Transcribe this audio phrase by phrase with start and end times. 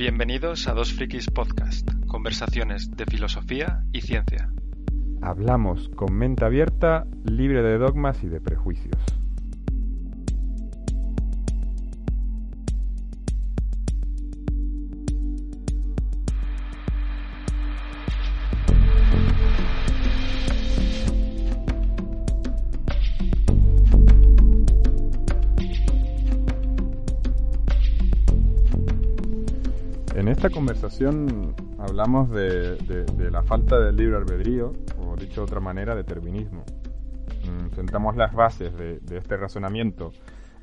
[0.00, 4.50] Bienvenidos a Dos Frikis Podcast, conversaciones de filosofía y ciencia.
[5.20, 8.96] Hablamos con mente abierta, libre de dogmas y de prejuicios.
[30.80, 36.64] Conversación hablamos de, de, la falta del libre albedrío, o dicho de otra manera, determinismo.
[37.44, 40.10] Mm, sentamos las bases de, de, este razonamiento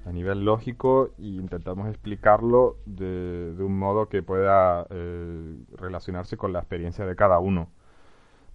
[0.08, 6.59] a nivel lógico e intentamos explicarlo de, un modo que pueda eh, relacionarse con la
[6.59, 7.70] experiencia de cada uno.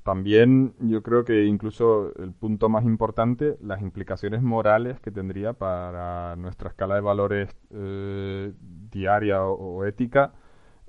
[0.03, 6.35] También yo creo que incluso el punto más importante, las implicaciones morales que tendría para
[6.35, 8.53] nuestra escala de valores eh,
[8.91, 10.33] diaria o ética,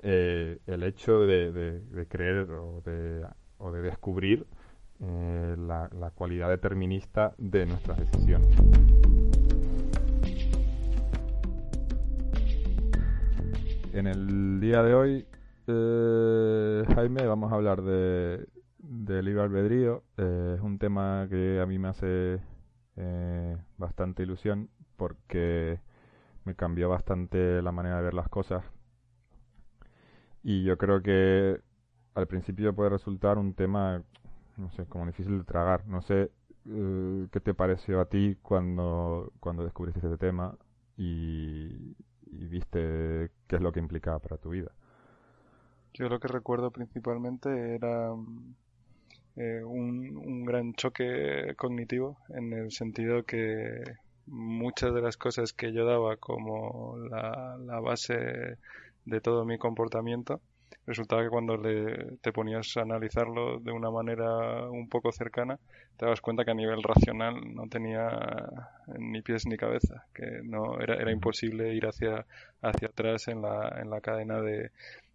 [0.06, 4.46] eh, el hecho de, creer o de, o de descubrir
[5.00, 8.54] eh, la, cualidad determinista de nuestras decisiones.
[13.94, 15.26] En el día de hoy,
[15.68, 18.46] eh, Jaime, vamos a hablar de,
[18.76, 20.02] de libre albedrío.
[20.18, 22.40] es un tema que a mí me hace
[23.78, 24.68] bastante ilusión
[24.98, 25.80] porque
[26.44, 28.64] me cambió bastante la manera de ver las cosas
[30.44, 31.58] y yo creo que
[32.14, 34.02] al principio puede resultar un tema,
[34.58, 35.86] no sé, como difícil de tragar.
[35.86, 36.30] No sé
[36.66, 40.54] eh, qué te pareció a ti cuando, cuando descubriste este tema
[40.98, 44.70] y, viste qué es lo que implicaba para tu vida.
[45.94, 48.12] Yo lo que recuerdo principalmente era
[49.36, 53.82] eh, un, un, gran choque cognitivo en el sentido que
[54.26, 58.58] muchas de las cosas que yo daba como la, la base
[59.04, 60.40] de todo mi comportamiento,
[60.86, 65.58] resultaba que cuando le, te ponías a analizarlo de una manera un poco cercana,
[65.96, 68.08] te das cuenta que a nivel racional no tenía
[68.98, 72.26] ni pies ni cabeza, que no era, era imposible ir hacia,
[72.60, 74.70] hacia atrás en la, en la cadena de,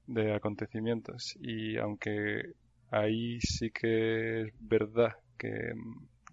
[0.08, 1.38] de acontecimientos.
[1.42, 2.54] Y aunque
[2.92, 5.74] ahí sí que es verdad que,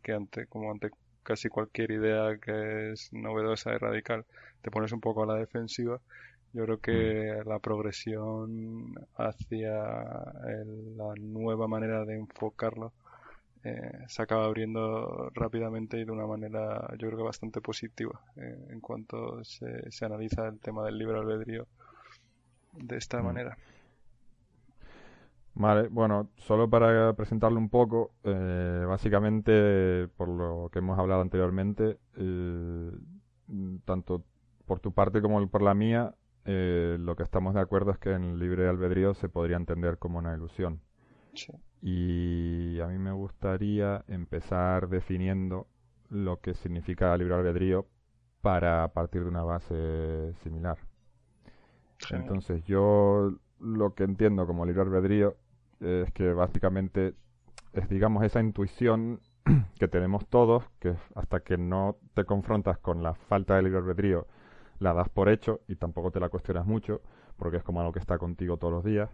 [0.02, 0.90] que ante, como ante
[1.22, 4.24] casi cualquier idea que es novedosa y radical,
[4.62, 6.00] te pones un poco a la defensiva,
[6.56, 7.48] yo creo que mm.
[7.48, 12.94] la progresión hacia la nueva manera de enfocarlo
[13.62, 18.68] eh, se acaba abriendo rápidamente y de una manera yo creo que bastante positiva eh,
[18.70, 21.66] en cuanto se, se, analiza el tema del libre albedrío
[22.72, 23.24] de esta mm.
[23.24, 23.58] manera.
[25.58, 31.98] Vale, bueno, solo para presentarlo un poco, eh, básicamente por lo que hemos hablado anteriormente,
[33.84, 34.22] tanto
[34.66, 36.14] por tu parte como por la mía,
[36.46, 39.98] eh, lo que estamos de acuerdo es que en el libre albedrío se podría entender
[39.98, 40.80] como una ilusión.
[41.82, 45.66] Y a mí me gustaría empezar definiendo
[46.08, 47.86] lo que significa libre albedrío
[48.40, 50.78] para partir de una base similar.
[52.10, 55.36] Entonces yo lo que entiendo como libre albedrío
[55.80, 57.14] es que básicamente
[57.72, 59.20] es digamos esa intuición
[59.78, 64.26] que tenemos todos, que hasta que no te confrontas con la falta de libre albedrío
[64.78, 67.00] la das por hecho y tampoco te la cuestionas mucho,
[67.36, 69.10] porque es como algo que está contigo todos los días.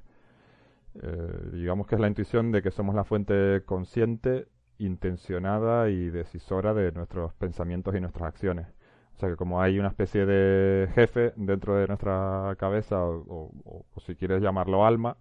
[0.94, 6.74] Eh, digamos que es la intuición de que somos la fuente consciente, intencionada y decisora
[6.74, 8.66] de nuestros pensamientos y nuestras acciones.
[9.16, 13.52] O sea que como hay una especie de jefe dentro de nuestra cabeza, o,
[14.04, 15.16] si quieres llamarlo alma,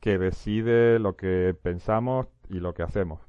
[0.00, 3.20] que decide lo que pensamos y lo que hacemos.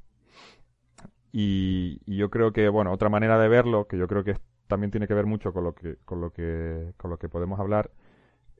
[1.33, 4.39] Y, y, yo creo que, bueno, otra manera de verlo, que yo creo que es
[4.71, 7.59] también tiene que ver mucho con lo que, con lo que, con lo que podemos
[7.59, 7.91] hablar,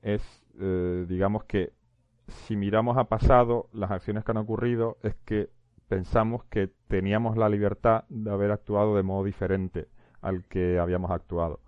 [0.02, 0.22] es,
[0.60, 1.72] eh, digamos que
[2.28, 5.48] si miramos a pasado las acciones que han ocurrido, es que
[5.88, 9.88] pensamos que teníamos la libertad de haber actuado de modo diferente
[10.20, 11.60] al que habíamos actuado.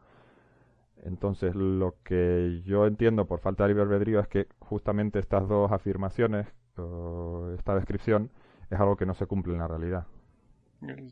[1.05, 5.73] Entonces, lo que yo entiendo por falta de libre albedrío es que justamente estas dos
[5.73, 8.31] afirmaciones, o esta descripción,
[8.69, 10.07] es algo que no se cumple en la realidad.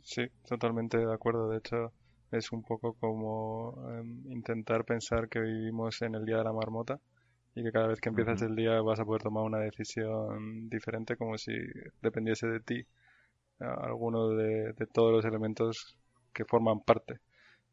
[0.02, 1.48] Sí, totalmente de acuerdo.
[1.48, 1.92] De hecho,
[2.32, 6.98] es un poco como em, intentar pensar que vivimos en el día de la marmota
[7.54, 11.16] y que cada vez que empiezas el día vas a poder tomar una decisión diferente
[11.16, 11.52] como si
[12.00, 12.86] dependiese de ti
[13.58, 15.96] alguno de, todos los elementos
[16.32, 17.20] que forman parte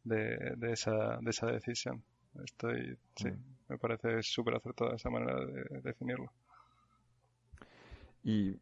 [0.04, 2.04] de, de, esa, de esa decisión.
[2.44, 3.30] Estoy, sí,
[3.68, 6.32] me parece súper acertada esa manera de, definirlo.
[8.24, 8.56] Y,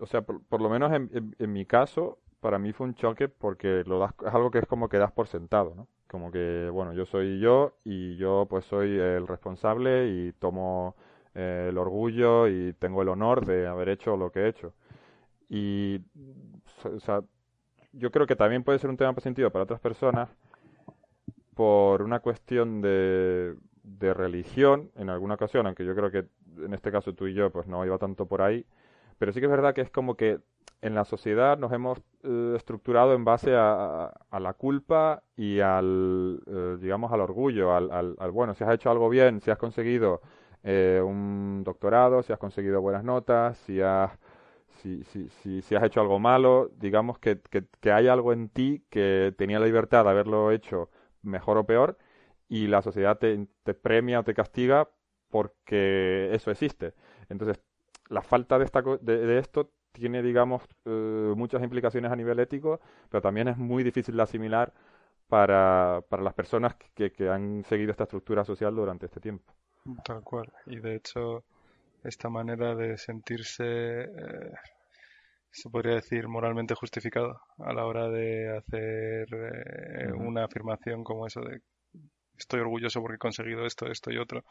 [0.00, 3.84] o sea, por, lo menos en, en mi caso, para mí fue un choque porque
[3.86, 5.88] lo das, es algo que es como que das por sentado, ¿no?
[6.08, 10.96] Como que, bueno, yo soy yo y yo pues soy el responsable y tomo,
[11.34, 14.74] eh, el orgullo y tengo el honor de haber hecho lo que he hecho.
[15.48, 16.00] Y,
[16.84, 17.22] o sea,
[17.92, 20.28] yo creo que también puede ser un tema sentido para otras personas
[21.54, 26.26] por una cuestión de, de religión en alguna ocasión, aunque yo creo que
[26.64, 28.64] en este caso tú y yo pues no iba tanto por ahí,
[29.18, 30.40] pero sí que es verdad que es como que
[30.82, 36.76] en la sociedad nos hemos eh, estructurado en base a, la culpa y al, eh,
[36.80, 40.20] digamos, al orgullo, al, bueno, si has hecho algo bien, si has conseguido
[40.62, 44.10] eh, un doctorado, si has conseguido buenas notas, si has,
[44.82, 45.28] si, si,
[45.62, 49.58] si, has hecho algo malo, digamos que, que, que hay algo en ti que tenía
[49.58, 50.90] la libertad de haberlo hecho
[51.22, 51.98] mejor o peor
[52.50, 54.90] y la sociedad te, premia o te castiga
[55.30, 56.94] porque eso existe.
[57.28, 57.62] Entonces,
[58.08, 63.20] la falta de, esta, de, esto tiene, digamos, eh, muchas implicaciones a nivel ético, pero
[63.20, 64.72] también es muy difícil de asimilar
[65.28, 69.52] para, para las personas que, que han seguido esta estructura social durante este tiempo.
[70.04, 70.52] Tal cual.
[70.66, 71.44] Y de hecho,
[72.04, 74.52] esta manera de sentirse, eh,
[75.50, 81.40] se podría decir, moralmente justificado a la hora de hacer eh, una afirmación como eso
[81.40, 81.60] de
[82.40, 84.44] estoy orgulloso porque he conseguido esto, esto y otro,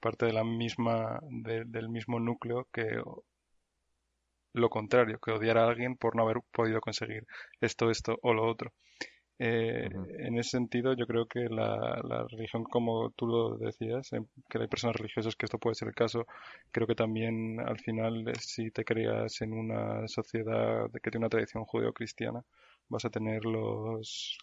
[0.00, 3.02] parte de la misma, del mismo núcleo que
[4.52, 7.26] lo contrario, que odiar a alguien por no haber podido conseguir
[7.60, 8.72] esto, esto o lo otro.
[9.38, 9.88] Eh,
[10.18, 14.10] en ese sentido, yo creo que la, religión, como tú lo decías,
[14.48, 16.26] que hay personas religiosas que esto puede ser el caso,
[16.70, 21.30] creo que también al final, eh, si te creas en una sociedad que tiene una
[21.30, 22.44] tradición judeo-cristiana,
[22.88, 24.38] vas a tener los,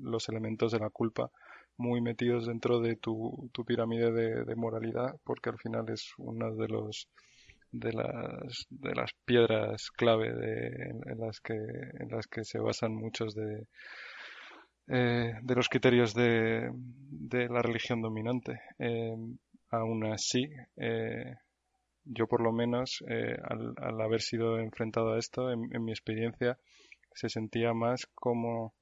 [0.00, 1.30] los elementos de la culpa
[1.76, 6.68] muy metidos dentro de tu, tu pirámide de, moralidad, porque al final es uno de
[6.68, 7.08] los
[7.72, 12.94] de las de las piedras clave de, en, las que en las que se basan
[12.94, 13.66] muchos de
[14.90, 18.60] eh, de los criterios de, de la religión dominante.
[18.78, 19.14] Eh,
[19.70, 20.48] aún así,
[20.78, 21.34] eh,
[22.04, 26.58] yo por lo menos, al, al, haber sido enfrentado a esto, en, en mi experiencia,
[27.12, 28.72] se sentía más como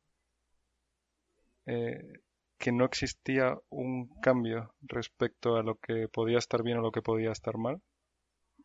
[1.65, 7.03] que no existía un cambio respecto a lo que podía estar bien o lo que
[7.03, 7.83] podía estar mal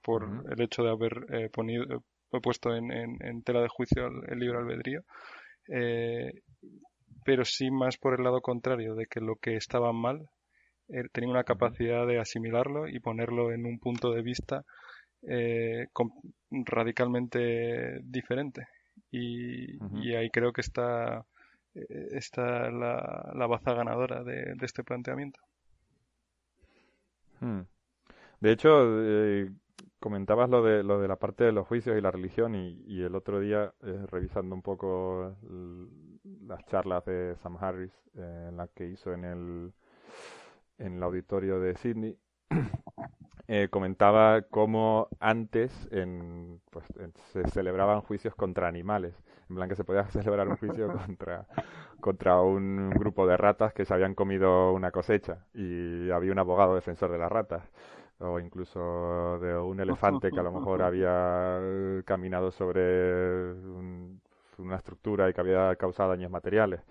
[0.02, 2.04] por el hecho de haber eh, ponido,
[2.42, 5.04] puesto en, en, tela de juicio el, libro albedrío,
[5.68, 6.42] eh,
[7.24, 10.30] pero sí más por el lado contrario, de que lo que estaba mal
[10.90, 14.64] eh, tenía una capacidad de asimilarlo y ponerlo en un punto de vista
[16.50, 18.68] radicalmente diferente.
[19.12, 21.26] Y, y, ahí creo que está
[21.74, 25.40] eh, está la, la baza ganadora de, este planteamiento.
[27.40, 27.62] Hmm.
[28.40, 28.70] De hecho,
[29.04, 29.50] eh,
[30.02, 33.16] comentabas lo de, lo de la parte de los juicios y la religión y, el
[33.16, 35.38] otro día, eh, revisando un poco
[36.42, 39.74] las charlas de Sam Harris en las que hizo en el,
[40.80, 42.18] en el auditorio de Sydney,
[43.48, 46.86] eh, comentaba cómo antes en, pues,
[47.32, 49.14] se celebraban juicios contra animales.
[49.50, 51.46] En plan que se podía celebrar un juicio contra,
[52.00, 56.74] contra un grupo de ratas que se habían comido una cosecha y había un abogado
[56.74, 57.72] defensor de las ratas
[58.22, 61.60] o incluso de un elefante que a lo mejor había
[62.06, 63.54] caminado sobre
[64.58, 66.82] una estructura y que había causado daños materiales.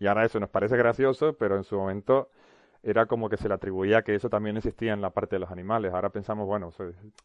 [0.00, 2.30] Y ahora eso nos parece gracioso, pero en su momento
[2.82, 5.50] era como que se le atribuía que eso también existía en la parte de los
[5.50, 5.92] animales.
[5.92, 6.70] Ahora pensamos, bueno,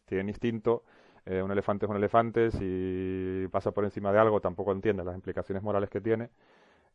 [0.06, 0.82] tienen instinto,
[1.26, 5.14] eh, un elefante es un elefante, si pasa por encima de algo tampoco entiende las
[5.14, 6.28] implicaciones morales que tiene,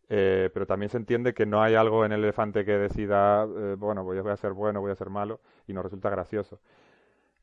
[0.09, 3.75] eh, pero también se entiende que no hay algo en el elefante que decida, eh,
[3.77, 6.59] bueno, voy a ser bueno, voy a ser malo, y nos resulta gracioso.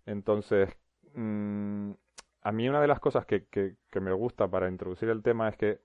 [0.06, 0.70] Entonces,
[1.14, 1.92] mm,
[2.42, 5.48] a mí una de las cosas que, que, que, me gusta para introducir el tema
[5.48, 5.80] es que,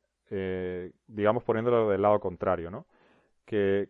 [1.07, 2.85] digamos, poniéndolo del lado contrario, ¿no?
[3.45, 3.89] Que,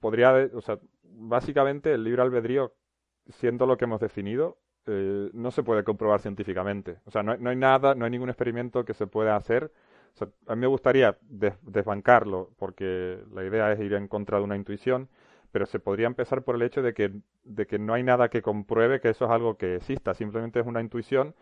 [0.00, 2.74] podría, o sea, básicamente el libre albedrío,
[3.28, 6.98] siendo lo que hemos definido, eh, no se puede comprobar científicamente.
[7.04, 9.72] O sea, no, no, hay nada, no hay ningún experimento que se pueda hacer.
[10.46, 11.18] A mí me gustaría
[11.62, 15.08] desbancarlo, porque la idea es ir en contra de una intuición,
[15.52, 17.12] pero se podría empezar por el hecho de que,
[17.44, 20.66] de que no hay nada que compruebe que eso es algo que exista, simplemente es
[20.66, 21.34] una intuición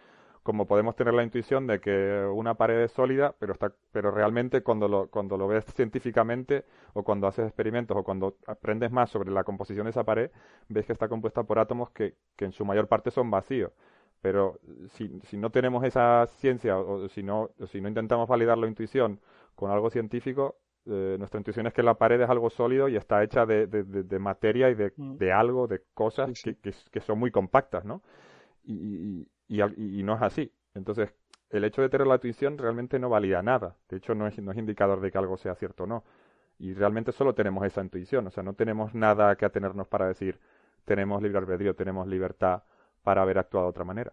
[0.44, 4.62] como podemos tener la intuición de que una pared es sólida, pero está, pero realmente
[4.62, 9.30] cuando lo, cuando lo ves científicamente o cuando haces experimentos o cuando aprendes más sobre
[9.30, 10.30] la composición de esa pared,
[10.68, 13.72] ves que está compuesta por átomos que, que en su mayor parte son vacíos.
[14.24, 18.66] Pero si, si no tenemos esa ciencia o, si no, si no intentamos validar la
[18.66, 19.20] intuición
[19.54, 23.22] con algo científico, eh, nuestra intuición es que la pared es algo sólido y está
[23.22, 25.16] hecha de, de, de, materia y de, mm.
[25.18, 26.56] de, algo, de cosas Que,
[26.90, 28.00] que, son muy compactas, ¿no?
[28.64, 30.50] y, y, no es así.
[30.72, 31.14] Entonces,
[31.50, 33.76] el hecho de tener la intuición realmente no valida nada.
[33.90, 36.02] De hecho, no es, no es indicador de que algo sea cierto o no.
[36.58, 38.26] Y realmente solo tenemos esa intuición.
[38.26, 40.40] O sea, no tenemos nada que atenernos para decir,
[40.86, 42.62] tenemos libre albedrío, tenemos libertad
[43.04, 44.12] para haber actuado de otra manera.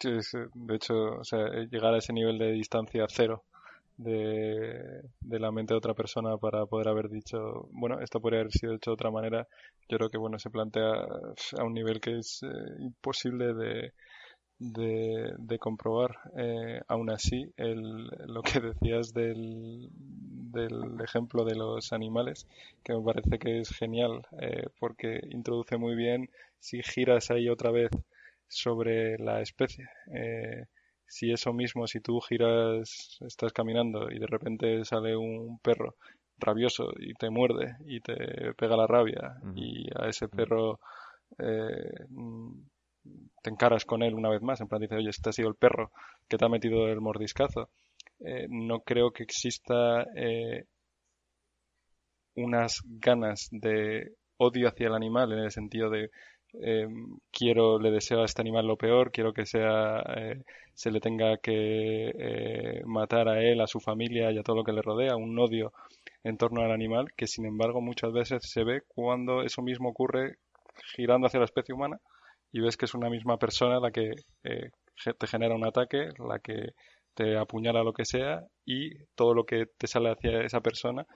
[0.00, 0.10] Sí,
[0.54, 3.44] de hecho, o sea, llegar a ese nivel de distancia cero
[3.96, 8.74] de, la mente de otra persona para poder haber dicho, bueno, esto podría haber sido
[8.74, 9.46] hecho de otra manera,
[9.88, 10.92] yo creo que, bueno, se plantea
[11.58, 12.46] a un nivel que es eh,
[12.80, 13.92] imposible de,
[14.58, 16.18] de, comprobar.
[16.36, 22.46] Eh, aún así, el, lo que decías del, del ejemplo de los animales,
[22.82, 27.70] que me parece que es genial, eh, porque introduce muy bien si giras ahí otra
[27.70, 27.90] vez
[28.48, 29.88] sobre la especie.
[30.14, 30.64] Eh,
[31.06, 35.94] si eso mismo, si tú giras, estás caminando y de repente sale un perro
[36.38, 40.78] rabioso y te muerde y te pega la rabia y a ese perro
[41.38, 42.06] eh,
[43.42, 45.54] te encaras con él una vez más, en plan dice, oye, este ha sido el
[45.54, 45.92] perro
[46.28, 47.70] que te ha metido el mordiscazo.
[48.20, 50.06] Eh, no creo que exista
[52.34, 56.10] unas ganas de odio hacia el animal en el sentido de
[56.62, 56.86] eh,
[57.30, 60.42] quiero, le deseo a este animal lo peor, quiero que sea, eh,
[60.74, 64.64] se le tenga que eh, matar a él, a su familia y a todo lo
[64.64, 65.72] que le rodea, un odio
[66.24, 70.36] en torno al animal, que sin embargo muchas veces se ve cuando eso mismo ocurre
[70.94, 71.98] girando hacia la especie humana
[72.52, 74.12] y ves que es una misma persona la que
[74.42, 76.70] te genera un ataque, la que
[77.14, 81.06] te apuñala lo que sea y todo lo que te sale hacia esa persona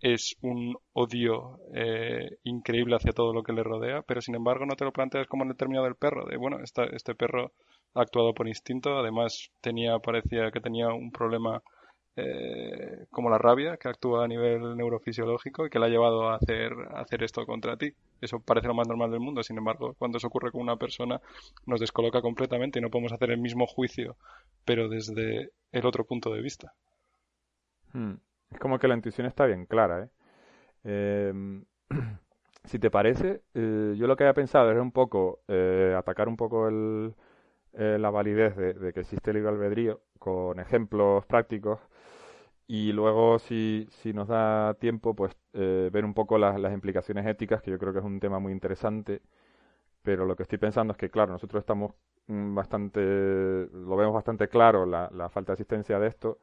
[0.00, 4.76] es un odio eh, increíble hacia todo lo que le rodea, pero sin embargo no
[4.76, 7.52] te lo planteas como en el término del perro, de bueno, este perro
[7.94, 11.62] ha actuado por instinto, además tenía, parecía que tenía un problema
[12.16, 16.36] eh, como la rabia, que actúa a nivel neurofisiológico y que le ha llevado a
[16.36, 17.92] hacer, a hacer esto contra ti.
[18.20, 21.20] Eso parece lo más normal del mundo, sin embargo, cuando eso ocurre con una persona
[21.66, 24.16] nos descoloca completamente y no podemos hacer el mismo juicio,
[24.64, 26.72] pero desde el otro punto de vista.
[27.92, 28.14] Hmm.
[28.50, 30.08] Es como que la intuición está bien clara, ¿eh?
[30.84, 31.64] Em,
[32.64, 36.36] si te parece, eh, yo lo que había pensado era un poco eh, atacar un
[36.36, 37.14] poco el,
[37.72, 41.80] eh, la validez de, que existe el libre albedrío con ejemplos prácticos
[42.66, 47.62] y luego si, si nos da tiempo pues ver un poco las, las implicaciones éticas
[47.62, 49.22] que yo creo que es un tema muy interesante
[50.02, 51.92] pero lo que estoy pensando es que claro nosotros estamos
[52.26, 56.38] mm, bastante lo vemos bastante claro la, la falta de asistencia de esto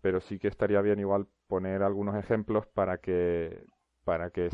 [0.00, 3.64] pero sí que estaría bien igual poner algunos ejemplos para que
[4.04, 4.50] para que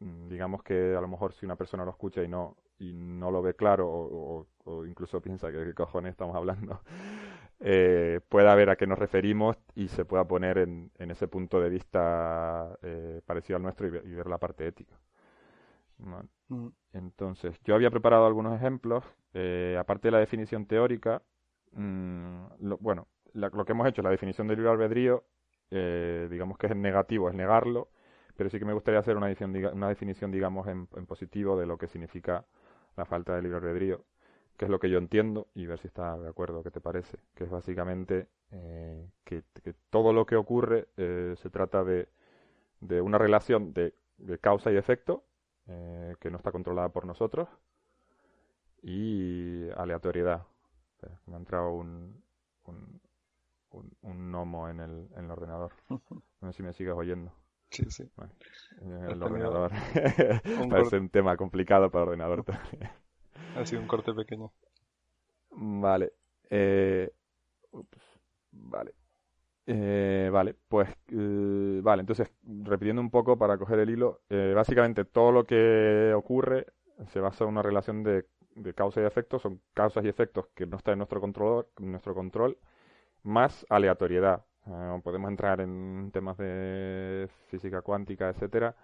[0.00, 3.30] mm, digamos que a lo mejor si una persona lo escucha y no y no
[3.30, 4.46] lo ve claro o,
[4.86, 6.80] incluso piensa que qué cojones estamos hablando
[7.60, 11.60] eh, pueda ver a qué nos referimos y se pueda poner en, en ese punto
[11.60, 14.98] de vista eh, parecido al nuestro y, ver la parte ética
[15.98, 16.68] mm.
[16.92, 21.22] entonces yo había preparado algunos ejemplos eh, aparte de la definición teórica
[21.72, 22.46] mm,
[22.80, 25.24] bueno lo que hemos hecho, la definición del libre albedrío,
[25.70, 27.90] eh, digamos que es negativo, es negarlo,
[28.36, 31.78] pero sí que me gustaría hacer una definición, una definición digamos, en, positivo de lo
[31.78, 32.44] que significa
[32.96, 34.04] la falta de libre albedrío,
[34.60, 37.16] que es lo que yo entiendo, y ver si está de acuerdo, qué te parece,
[37.34, 39.42] que es básicamente eh, que,
[39.88, 42.10] todo lo que ocurre eh, se trata de,
[42.80, 43.94] de una relación de,
[44.42, 45.24] causa y efecto,
[45.66, 47.48] que no está controlada por nosotros,
[48.82, 50.42] y aleatoriedad.
[51.24, 52.22] Me ha entrado un,
[52.66, 53.00] un,
[54.02, 55.72] un gnomo en el, en el ordenador.
[56.42, 57.32] No sé si me sigues oyendo.
[57.70, 58.10] Sí, sí.
[58.82, 59.72] en el ordenador.
[60.70, 62.90] Parece un tema complicado para el ordenador también.
[63.56, 64.52] Ha sido un corte pequeño.
[65.50, 66.12] Vale.
[66.48, 67.10] Eh,
[68.52, 68.94] vale.
[69.66, 72.28] Eh, vale, pues eh, vale, entonces
[72.64, 76.66] repitiendo un poco para coger el hilo, eh, básicamente todo lo que ocurre
[77.12, 80.66] se basa en una relación de, de, causa y efecto, son causas y efectos que
[80.66, 82.58] no están en nuestro control, nuestro control
[83.22, 84.44] más aleatoriedad.
[84.66, 88.74] Eh, podemos entrar en temas de física cuántica, etcétera,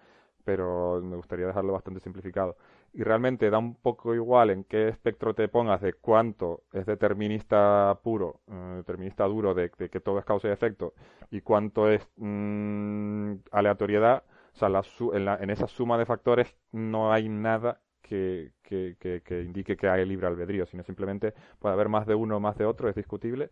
[0.47, 2.57] pero me gustaría dejarlo bastante simplificado.
[2.95, 7.99] Y realmente da un poco igual en qué espectro te pongas de cuánto es determinista
[8.05, 10.95] puro, eh, determinista duro de, que todo es causa y efecto,
[11.33, 14.23] y cuánto es mm, aleatoriedad.
[14.55, 14.69] O sea,
[15.15, 20.07] en, en, esa suma de factores no hay nada que, que, que, indique que hay
[20.07, 23.51] libre albedrío, sino simplemente puede haber más de uno o más de otro, es discutible,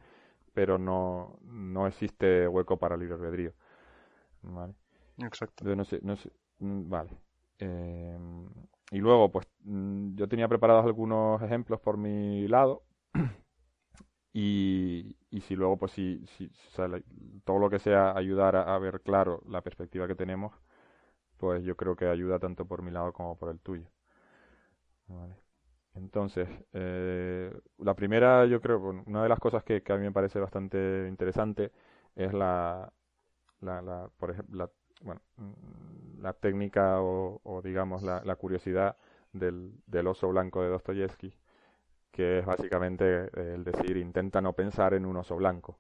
[0.54, 3.52] pero no, no existe hueco para libre albedrío.
[4.42, 4.74] ¿Vale?
[5.18, 5.64] Exacto.
[5.74, 7.10] no sé, no sé, vale.
[7.58, 8.18] Eh,
[8.90, 12.82] y luego, pues mm, yo tenía preparados algunos ejemplos por mi lado.
[14.32, 16.50] y, y si luego, pues si, si
[17.44, 20.52] todo lo que sea ayudar a, ver claro la perspectiva que tenemos,
[21.38, 23.88] pues yo creo que ayuda tanto por mi lado como por el tuyo.
[25.08, 25.34] Vale.
[25.94, 30.40] Entonces, eh, la primera, yo creo, una de las cosas que, a mí me parece
[30.40, 31.72] bastante interesante
[32.16, 32.92] es la,
[34.18, 34.70] por ejemplo, la,
[35.02, 38.96] bueno, mm, la técnica o, digamos la, curiosidad
[39.32, 41.34] del, oso blanco de Dostoyevsky,
[42.10, 45.78] que es básicamente el decir intenta no pensar en un oso blanco.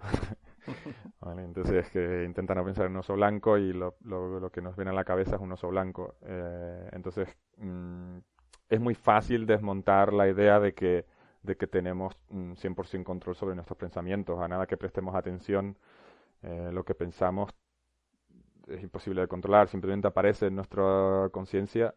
[1.38, 4.92] entonces que intenta no pensar en un oso blanco y lo, lo, que nos viene
[4.92, 6.14] a la cabeza es un oso blanco.
[6.22, 8.18] Eh, entonces mm,
[8.68, 11.04] es muy fácil desmontar la idea de que,
[11.42, 14.38] de que tenemos un 100% control sobre nuestros pensamientos.
[14.40, 15.76] A nada que prestemos atención,
[16.42, 17.50] eh, lo que pensamos
[18.70, 21.94] es imposible de controlar, simplemente aparece en nuestra conciencia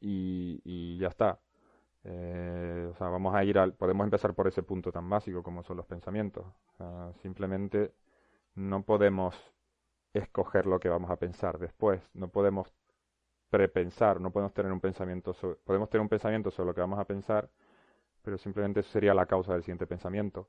[0.00, 1.40] y, ya está.
[2.04, 5.62] Eh, o sea, vamos a ir al, podemos empezar por ese punto tan básico como
[5.62, 6.46] son los pensamientos.
[7.22, 7.92] simplemente
[8.54, 9.34] no podemos
[10.14, 12.72] escoger lo que vamos a pensar después, no podemos
[13.50, 16.98] prepensar, no podemos tener un pensamiento, sobre, podemos tener un pensamiento sobre lo que vamos
[16.98, 17.48] a pensar,
[18.22, 20.48] pero simplemente eso sería la causa del siguiente pensamiento.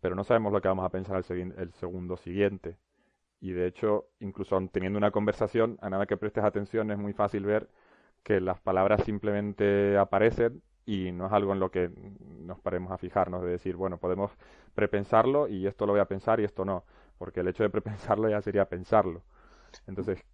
[0.00, 2.76] Pero no sabemos lo que vamos a pensar el segundo siguiente.
[3.42, 7.44] Y de hecho, incluso teniendo una conversación, a nada que prestes atención, es muy fácil
[7.44, 7.68] ver
[8.22, 11.90] que las palabras simplemente aparecen y no es algo en lo que
[12.38, 14.30] nos paremos a fijarnos, de decir, bueno, podemos
[14.76, 16.84] prepensarlo y esto lo voy a pensar y esto no,
[17.18, 19.24] porque el hecho de prepensarlo ya sería pensarlo.
[19.88, 20.24] Entonces,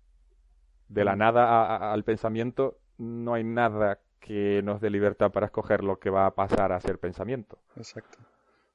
[0.88, 5.98] de la nada al pensamiento no hay nada que nos dé libertad para escoger lo
[5.98, 7.58] que va a pasar a ser pensamiento.
[7.74, 8.18] Exacto.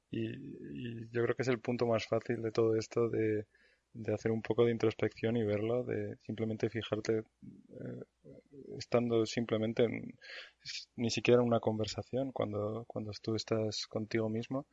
[0.09, 3.45] Y, yo creo que es el punto más fácil de todo esto de,
[3.93, 8.03] de hacer un poco de introspección y verlo, de simplemente fijarte eh,
[8.77, 10.17] estando simplemente en,
[10.95, 14.65] ni siquiera en una conversación, cuando, cuando tú estás contigo mismo,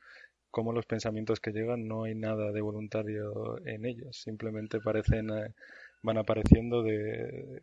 [0.50, 5.54] como los pensamientos que llegan no hay nada de voluntario en ellos, simplemente parecen, eh,
[6.02, 7.62] van apareciendo de,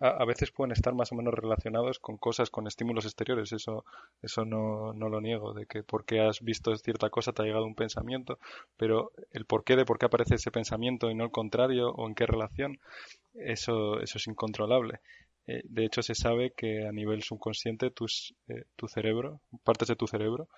[0.00, 3.52] a, veces pueden estar más o menos relacionados con cosas, con estímulos exteriores.
[3.52, 3.84] Eso,
[4.22, 7.66] eso no, no lo niego, de que porque has visto cierta cosa te ha llegado
[7.66, 8.38] un pensamiento,
[8.76, 12.14] pero el porqué de por qué aparece ese pensamiento y no el contrario, o en
[12.14, 12.78] qué relación,
[13.34, 15.00] eso, eso es incontrolable.
[15.46, 19.96] Eh, de hecho, se sabe que a nivel subconsciente tus, eh, tu cerebro, partes de
[19.96, 20.48] tu cerebro,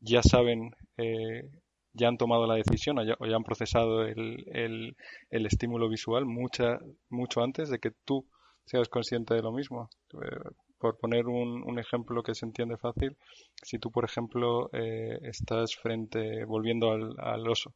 [0.00, 1.48] ya saben eh,
[1.96, 4.96] ya han tomado la decisión o ya, han procesado el, el,
[5.30, 8.26] el, estímulo visual mucha, mucho antes de que tú
[8.66, 9.88] seas consciente de lo mismo.
[10.14, 13.16] Eh, por poner un, un, ejemplo que se entiende fácil,
[13.62, 17.72] si tú, por ejemplo, eh, estás frente, volviendo al, al oso,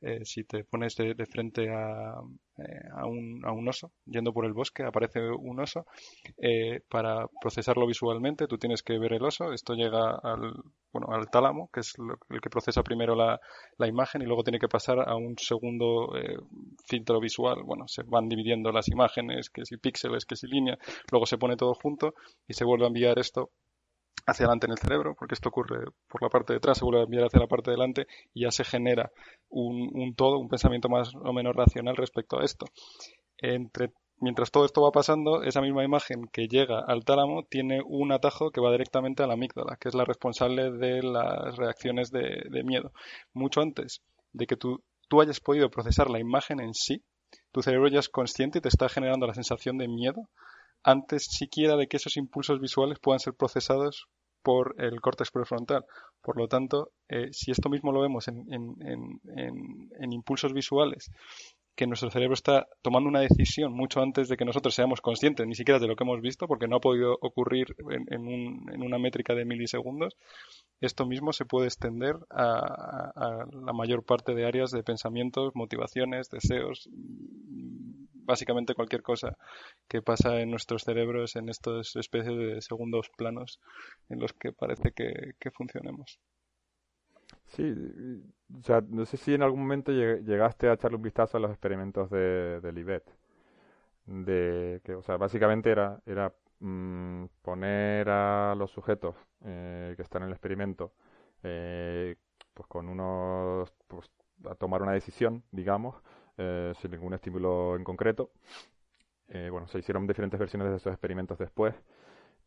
[0.00, 2.14] eh, si te pones de, de frente a,
[2.58, 5.86] eh, a, un, a, un, oso, yendo por el bosque, aparece un oso,
[6.38, 10.52] eh, para procesarlo visualmente tú tienes que ver el oso, esto llega al,
[10.92, 13.40] bueno, al tálamo, que es lo, el que procesa primero la,
[13.78, 16.36] la, imagen y luego tiene que pasar a un segundo eh,
[16.86, 20.78] filtro visual, bueno, se van dividiendo las imágenes, que si píxeles, que si línea,
[21.10, 22.14] luego se pone todo junto
[22.46, 23.50] y se vuelve a enviar esto
[24.26, 27.00] hacia adelante en el cerebro, porque esto ocurre por la parte de atrás, se vuelve
[27.00, 29.10] a enviar hacia la parte de delante y ya se genera
[29.48, 32.66] un, un todo, un pensamiento más o menos racional respecto a esto.
[34.20, 38.50] Mientras todo esto va pasando, esa misma imagen que llega al tálamo tiene un atajo
[38.50, 42.62] que va directamente a la amígdala, que es la responsable de las reacciones de, de
[42.62, 42.92] miedo.
[43.32, 47.04] Mucho antes de que tú, tú hayas podido procesar la imagen en sí,
[47.52, 50.28] tu cerebro ya es consciente y te está generando la sensación de miedo
[50.84, 54.06] antes siquiera de que esos impulsos visuales puedan ser procesados
[54.44, 55.84] por el córtex prefrontal.
[56.22, 61.10] Por lo tanto, eh, si esto mismo lo vemos en, en, impulsos visuales,
[61.74, 65.54] que nuestro cerebro está tomando una decisión mucho antes de que nosotros seamos conscientes ni
[65.54, 67.74] siquiera de lo que hemos visto, porque no ha podido ocurrir
[68.10, 70.14] en, una métrica de milisegundos,
[70.80, 76.88] esto mismo se puede extender a la mayor parte de áreas de pensamientos, motivaciones, deseos,
[78.24, 79.36] básicamente cualquier cosa
[79.88, 83.60] que pasa en nuestros cerebros en estas especies de segundos planos
[84.08, 86.18] en los que parece que, funcionemos.
[87.46, 87.72] Sí,
[88.58, 91.50] o sea, no sé si en algún momento llegaste a echarle un vistazo a los
[91.50, 93.04] experimentos de, de Libet.
[94.06, 100.22] De que, o sea, básicamente era, era mm, poner a los sujetos eh, que están
[100.22, 100.92] en el experimento
[101.44, 102.16] eh,
[102.54, 104.10] pues con unos pues,
[104.48, 105.96] a tomar una decisión, digamos,
[106.38, 108.30] eh, sin ningún estímulo en concreto.
[109.28, 111.74] Eh, bueno, se hicieron diferentes versiones de esos experimentos después.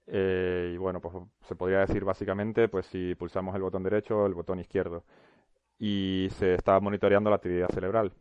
[0.08, 1.16] Eh, y bueno, pues
[1.48, 5.04] se podría decir básicamente, pues si pulsamos el botón derecho o el botón izquierdo.
[5.80, 8.14] Y se estaba monitoreando la actividad cerebral.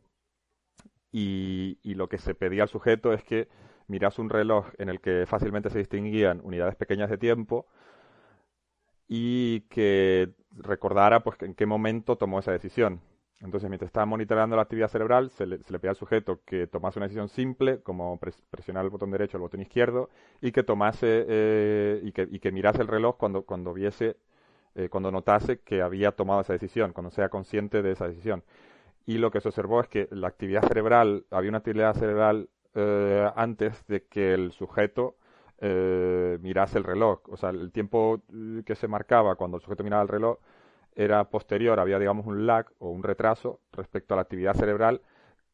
[1.12, 3.48] Y, y lo que se pedía al sujeto es que
[3.88, 7.66] mirase un reloj en el que fácilmente se distinguían unidades pequeñas de tiempo
[9.09, 13.00] y que recordara pues en qué momento tomó esa decisión.
[13.40, 17.07] Entonces, mientras estaba monitoreando la actividad cerebral, se le, pedía al sujeto que tomase una
[17.07, 18.18] decisión simple, como
[18.51, 20.09] presionar el botón derecho o el botón izquierdo,
[20.40, 24.16] y que tomase eh, y, que, y, que, mirase el reloj cuando, cuando viese,
[24.75, 28.42] eh, cuando notase que había tomado esa decisión, cuando sea consciente de esa decisión.
[29.07, 33.31] Y lo que se observó es que la actividad cerebral, había una actividad cerebral eh,
[33.37, 35.16] antes de que el sujeto
[35.59, 37.20] eh, mirase el reloj.
[37.29, 40.38] O sea, el tiempo eh, que se marcaba cuando el sujeto miraba el reloj
[40.96, 45.02] era posterior, había, digamos, un lag o un retraso respecto a la actividad cerebral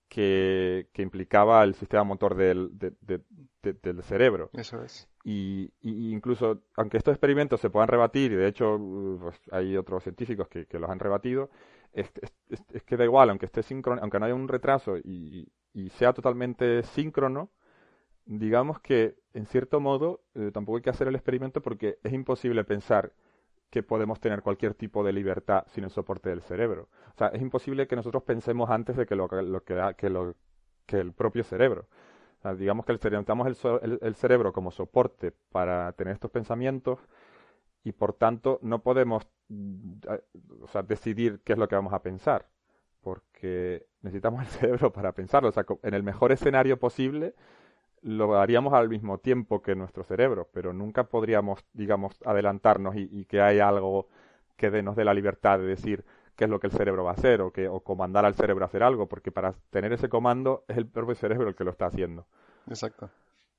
[0.08, 4.50] que, implicaba el sistema motor del, del cerebro.
[4.54, 5.08] Eso es.
[5.24, 8.78] Y, incluso, aunque estos experimentos se puedan rebatir, y de hecho
[9.20, 11.50] pues, hay otros científicos que, los han rebatido,
[11.92, 12.10] es,
[12.84, 15.48] que da igual, aunque esté síncrono, aunque no haya un retraso y,
[15.90, 17.50] sea totalmente síncrono,
[18.26, 22.62] digamos que en cierto modo eh, tampoco hay que hacer el experimento porque es imposible
[22.64, 23.12] pensar
[23.72, 26.88] que podemos tener cualquier tipo de libertad sin el soporte del cerebro.
[27.14, 29.36] O sea, es imposible que nosotros pensemos antes de que lo, que,
[29.96, 30.36] que, lo,
[30.86, 31.88] que el propio cerebro
[32.56, 36.98] digamos que necesitamos el, el, cerebro como soporte para tener estos pensamientos
[37.84, 40.00] y por tanto no podemos mm,
[40.86, 42.48] decidir qué es lo que vamos a pensar,
[43.00, 45.50] porque necesitamos el cerebro para pensarlo.
[45.50, 47.34] O sea, en el mejor escenario posible
[48.02, 53.24] lo haríamos al mismo tiempo que nuestro cerebro, pero nunca podríamos, digamos, adelantarnos y, y
[53.24, 54.08] que hay algo
[54.56, 56.04] que nos dé la libertad de decir,
[56.36, 58.64] qué es lo que el cerebro va a hacer o, que, o comandar al cerebro
[58.64, 61.70] a hacer algo, porque para tener ese comando es el propio cerebro el que lo
[61.70, 62.26] está haciendo.
[62.68, 63.10] Exacto.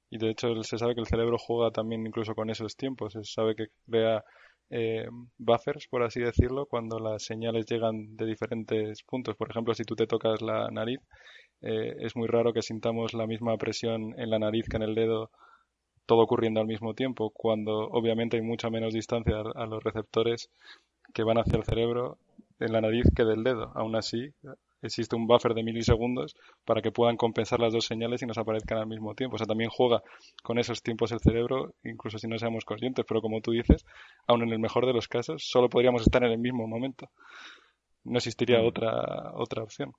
[0.09, 3.13] Y de hecho se sabe que el cerebro juega también incluso con esos tiempos.
[3.13, 4.23] Se sabe que crea
[4.69, 9.35] eh, buffers, por así decirlo, cuando las señales llegan de diferentes puntos.
[9.35, 10.99] Por ejemplo, si tú te tocas la nariz,
[11.63, 14.95] eh, es muy raro que sintamos la misma presión en la nariz que en el
[14.95, 15.31] dedo,
[16.05, 20.49] todo ocurriendo al mismo tiempo, cuando obviamente hay mucha menos distancia a los receptores
[21.13, 22.17] que van hacia el cerebro
[22.59, 23.71] en la nariz que del dedo.
[23.75, 24.33] Aún así,
[24.81, 28.77] existe un buffer de milisegundos para que puedan compensar las dos señales y nos aparezcan
[28.77, 29.35] al mismo tiempo.
[29.35, 30.01] O sea, también juega
[30.43, 33.05] con esos tiempos el cerebro, incluso si no seamos conscientes.
[33.07, 33.85] Pero como tú dices,
[34.27, 37.09] aún en el mejor de los casos, solo podríamos estar en el mismo momento.
[38.03, 38.67] No existiría mm.
[38.67, 39.93] otra, otra opción.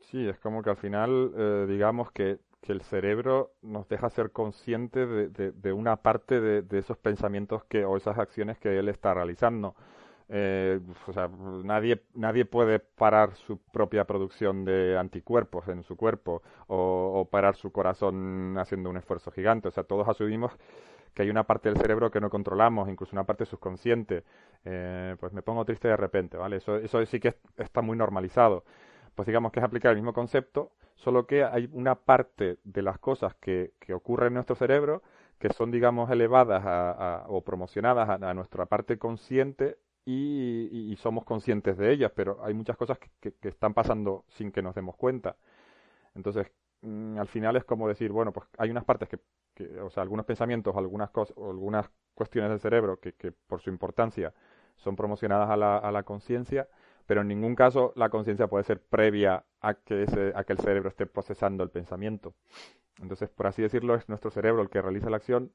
[0.00, 4.32] Sí, es como que al final, eh, digamos que, que, el cerebro nos deja ser
[4.32, 8.88] consciente de, de, una parte de, de, esos pensamientos que, o esas acciones que él
[8.88, 9.74] está realizando.
[10.32, 11.28] Eh, o sea,
[11.64, 17.72] nadie, nadie puede parar su propia producción de anticuerpos en su cuerpo o, parar su
[17.72, 19.68] corazón haciendo un esfuerzo gigante.
[19.68, 20.52] O sea, todos asumimos
[21.14, 24.24] que hay una parte del cerebro que no controlamos, incluso una parte subconsciente.
[24.64, 26.56] Eh, pues me pongo triste de repente, ¿vale?
[26.56, 28.64] Eso, eso sí que está muy normalizado.
[29.14, 32.98] Pues digamos que es aplicar el mismo concepto, solo que hay una parte de las
[32.98, 35.02] cosas que, que ocurren en nuestro cerebro
[35.40, 42.12] que son, digamos, elevadas o promocionadas a, nuestra parte consciente y, somos conscientes de ellas,
[42.14, 45.36] pero hay muchas cosas que, están pasando sin que nos demos cuenta.
[46.14, 46.46] Entonces,
[46.82, 49.18] mm, al final es como decir, bueno, pues hay unas partes que,
[49.80, 54.34] o sea, algunos pensamientos, algunas cosas, algunas cuestiones del cerebro que, por su importancia
[54.76, 56.68] son promocionadas a la, a la conciencia,
[57.10, 60.60] pero en ningún caso la conciencia puede ser previa a que, ese, a que el
[60.60, 62.36] cerebro esté procesando el pensamiento.
[63.02, 65.50] Entonces, por así decirlo, es nuestro cerebro el que realiza la acción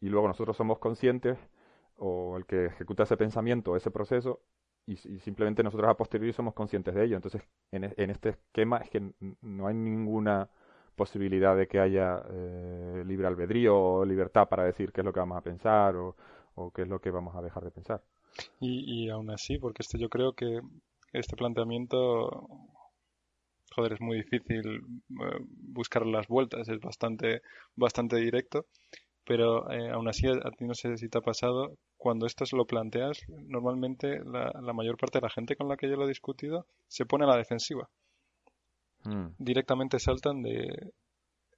[0.00, 1.38] y luego nosotros somos conscientes
[1.96, 4.40] o el que ejecuta ese pensamiento, ese proceso,
[4.84, 7.14] y, simplemente nosotros a posteriori somos conscientes de ello.
[7.14, 10.50] Entonces, en, este esquema es que no hay ninguna
[10.96, 15.20] posibilidad de que haya eh, libre albedrío o libertad para decir qué es lo que
[15.20, 16.16] vamos a pensar o,
[16.56, 18.02] o qué es lo que vamos a dejar de pensar.
[18.60, 20.60] Y, y aún así, porque este, yo creo que
[21.12, 22.48] este planteamiento,
[23.74, 27.42] joder, es muy difícil eh, buscar las vueltas, es bastante,
[27.76, 28.66] bastante directo
[29.30, 32.56] pero eh, aún así a, ti no sé si te ha pasado, cuando esto se
[32.56, 36.08] lo planteas, normalmente la, mayor parte de la gente con la que yo lo he
[36.08, 37.88] discutido se pone a la defensiva.
[39.04, 39.28] Mm.
[39.38, 40.92] Directamente saltan de...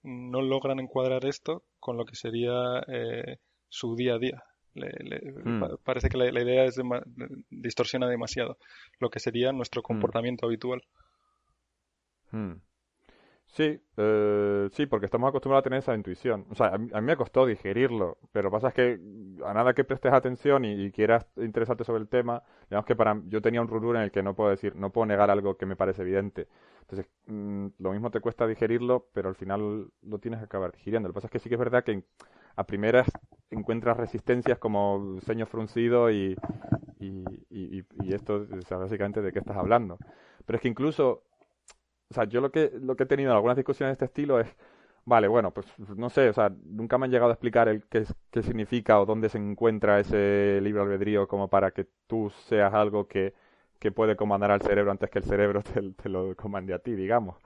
[0.02, 3.38] no logran encuadrar esto con lo que sería eh,
[3.70, 4.44] su día a día.
[4.74, 5.62] Mm.
[5.84, 6.80] Parece que la, idea es
[7.50, 8.56] distorsiona demasiado
[8.98, 9.84] lo que sería nuestro mm.
[9.84, 10.82] comportamiento habitual.
[13.52, 16.46] Sí, eh, sí, porque estamos acostumbrados a tener esa intuición.
[16.50, 18.98] O sea, a mí, me costó digerirlo, pero pasa es que
[19.44, 23.42] a nada que prestes atención y, quieras interesarte sobre el tema, digamos que para yo
[23.42, 25.76] tenía un rurur en el que no puedo decir, no puedo negar algo que me
[25.76, 26.48] parece evidente.
[26.80, 31.08] Entonces, mm, lo mismo te cuesta digerirlo, pero al final lo tienes que acabar digiriendo.
[31.08, 32.04] Lo que pasa es que sí que es verdad que
[32.56, 33.06] a primeras
[33.54, 36.36] encuentras resistencias como ceño fruncido y,
[37.00, 39.98] y, esto, o básicamente de qué estás hablando.
[40.44, 41.22] Pero es que incluso
[42.12, 44.38] o sea, yo lo que, lo que he tenido en algunas discusiones de este estilo
[44.38, 44.46] es,
[45.06, 48.04] vale, bueno, pues no sé, o sea, nunca me han llegado a explicar el qué,
[48.30, 53.08] qué significa o dónde se encuentra ese libre albedrío como para que tú seas algo
[53.08, 53.32] que,
[53.78, 57.38] que puede comandar al cerebro antes que el cerebro te, lo comande a ti, digamos.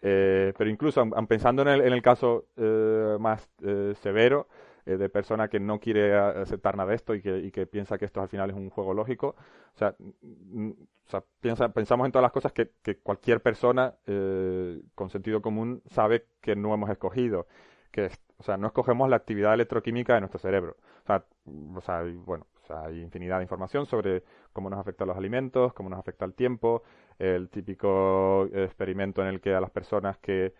[0.00, 4.48] Eh, pero incluso, pensando en el, en el caso eh, más eh, severo,
[4.86, 7.98] eh, de persona que no quiere aceptar nada de esto y que, y que piensa
[7.98, 9.34] que esto al final es un juego lógico.
[9.74, 14.82] O sea, o sea piensa, pensamos en todas las cosas que, que cualquier persona eh,
[14.94, 17.46] con sentido común sabe que no hemos escogido.
[17.90, 20.76] Que o sea, no escogemos la actividad electroquímica de nuestro cerebro.
[21.04, 25.72] O sea, bueno, o sea, hay infinidad de información sobre cómo nos afectan los alimentos,
[25.72, 26.82] cómo nos afecta el tiempo,
[27.18, 30.54] el típico experimento en el que a las personas que,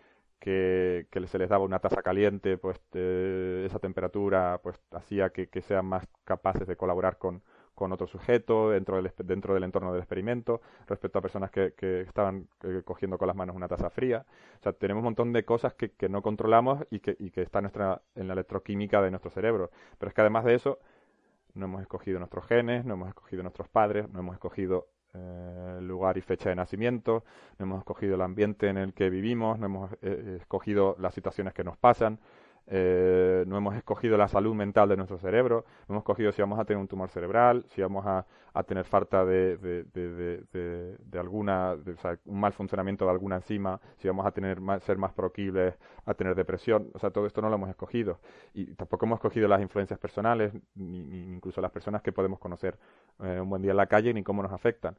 [0.44, 6.07] que, se les daba una taza caliente, pues esa temperatura pues hacía que, sean más
[6.24, 7.42] capaces de colaborar con,
[7.74, 12.02] con otro sujeto dentro del, dentro del entorno del experimento respecto a personas que, que
[12.02, 14.26] estaban eh, cogiendo con las manos una taza fría.
[14.61, 17.40] O sea, tenemos un montón de cosas que, que no controlamos y que, y que
[17.40, 19.70] están nuestra, en la electroquímica de nuestro cerebro.
[19.98, 20.78] Pero es que además de eso,
[21.54, 26.18] no hemos escogido nuestros genes, no hemos escogido nuestros padres, no hemos escogido eh, lugar
[26.18, 27.24] y fecha de nacimiento,
[27.59, 31.55] no hemos escogido el ambiente en el que vivimos, no hemos eh, escogido las situaciones
[31.55, 32.18] que nos pasan,
[32.66, 36.59] eh, no hemos escogido la salud mental de nuestro cerebro, no hemos escogido si vamos
[36.59, 38.24] a tener un tumor cerebral, si vamos a,
[38.66, 41.77] tener falta de, de, alguna,
[42.24, 45.74] un mal funcionamiento de alguna enzima, si vamos a tener ser más proclives
[46.07, 48.20] a tener depresión, o sea, todo esto no lo hemos escogido.
[48.55, 52.79] Y tampoco hemos escogido las influencias personales, ni, incluso las personas que podemos conocer
[53.20, 54.96] eh, un buen día en la calle, ni cómo nos afectan.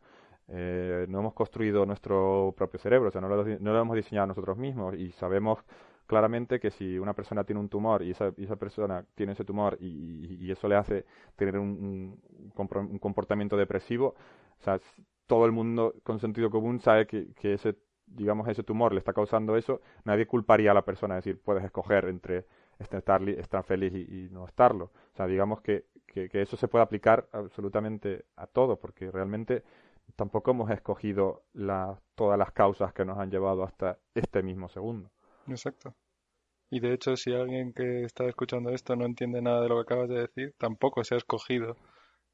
[0.48, 4.58] Eh, no hemos construido nuestro propio cerebro, o sea, no no lo hemos diseñado nosotros
[4.58, 5.60] mismos y sabemos
[6.08, 9.78] claramente que si una persona tiene un tumor y esa, esa persona tiene ese tumor
[9.80, 12.20] y, eso le hace tener un,
[12.56, 14.16] un, comportamiento depresivo,
[14.60, 14.80] o sea,
[15.26, 17.76] todo el mundo con sentido común sabe que, que ese
[18.08, 21.64] digamos ese tumor le está causando eso, nadie culparía a la persona, es decir, puedes
[21.64, 22.46] escoger entre
[22.80, 24.86] estar, estar feliz y, no estarlo.
[24.86, 29.64] O sea, digamos que, que, que, eso se puede aplicar absolutamente a todo, porque realmente
[30.16, 35.10] tampoco hemos escogido la, todas las causas que nos han llevado hasta este mismo segundo.
[35.48, 35.96] Exacto.
[36.70, 39.94] Y de hecho, si alguien que está escuchando esto no entiende nada de lo que
[39.94, 41.78] acabas de decir, tampoco se ha escogido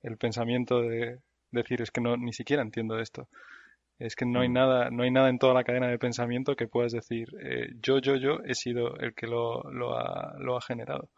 [0.03, 1.19] el pensamiento de
[1.51, 3.27] decir es que no ni siquiera entiendo esto.
[3.99, 4.53] Es que no hay mm.
[4.53, 7.99] nada, no hay nada en toda la cadena de pensamiento que puedas decir eh, yo,
[7.99, 11.09] yo, yo he sido el que lo, lo, ha, lo ha generado.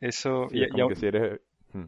[0.00, 1.40] Eso y, como si eres...
[1.72, 1.84] Hmm,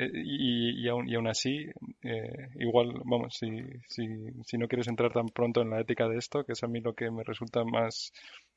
[0.00, 1.66] eh, y, y, aún, y aún así,
[2.02, 3.48] eh, igual, vamos, si,
[3.86, 4.06] si,
[4.46, 6.80] si no quieres entrar tan pronto en la ética de esto, que es a mí
[6.80, 8.12] lo que me resulta más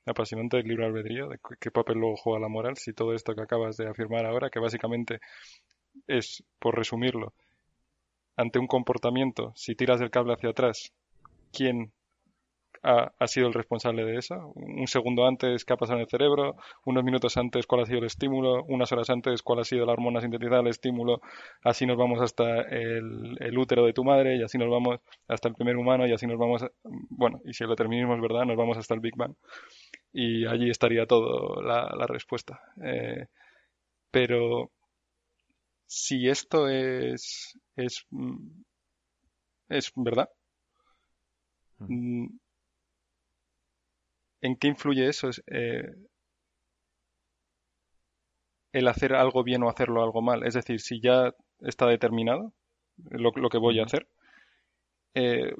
[0.05, 3.41] apasionante del libro albedrío, de qué papel luego juega la moral, si todo esto que
[3.41, 5.19] acabas de afirmar ahora, que básicamente
[6.07, 7.33] es, por resumirlo,
[8.37, 10.93] ante un comportamiento, si tiras el cable hacia atrás,
[11.51, 11.91] ¿quién
[12.83, 14.51] ha, sido el responsable de eso.
[14.55, 17.99] Un segundo antes, qué ha pasado en el cerebro, unos minutos antes, cuál ha sido
[17.99, 21.21] el estímulo, unas horas antes, cuál ha sido la hormona sintetizada del estímulo,
[21.63, 25.55] así nos vamos hasta el, útero de tu madre y así nos vamos hasta el
[25.55, 28.77] primer humano y así nos vamos, bueno, y si el determinismo es verdad, nos vamos
[28.77, 29.33] hasta el Big Bang.
[30.11, 32.59] Y allí estaría todo la, respuesta.
[32.83, 33.27] Eh,
[34.11, 34.71] pero
[35.87, 38.05] si esto es, es,
[39.69, 40.29] es verdad,
[41.79, 42.23] mm.
[42.23, 42.39] Mm,
[44.43, 45.29] ¿En qué influye eso?
[45.47, 45.95] Eh,
[48.73, 50.45] el hacer algo bien o hacerlo algo mal.
[50.45, 52.51] Es decir, si ya está determinado
[53.09, 54.05] lo, que voy a hacer,
[55.13, 55.53] eh,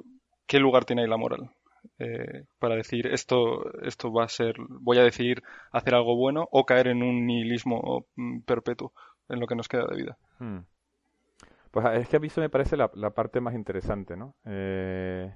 [0.46, 1.50] ¿qué lugar tiene ahí la moral?
[1.98, 5.42] Eh, para decir esto, esto va a ser, voy a decidir
[5.72, 8.92] hacer algo bueno o caer en un nihilismo mm, perpetuo
[9.30, 10.18] en lo que nos queda de vida.
[10.38, 10.58] Hmm.
[11.70, 14.36] Pues es que a mí eso me parece la, la parte más interesante, ¿no?
[14.44, 15.32] Eh,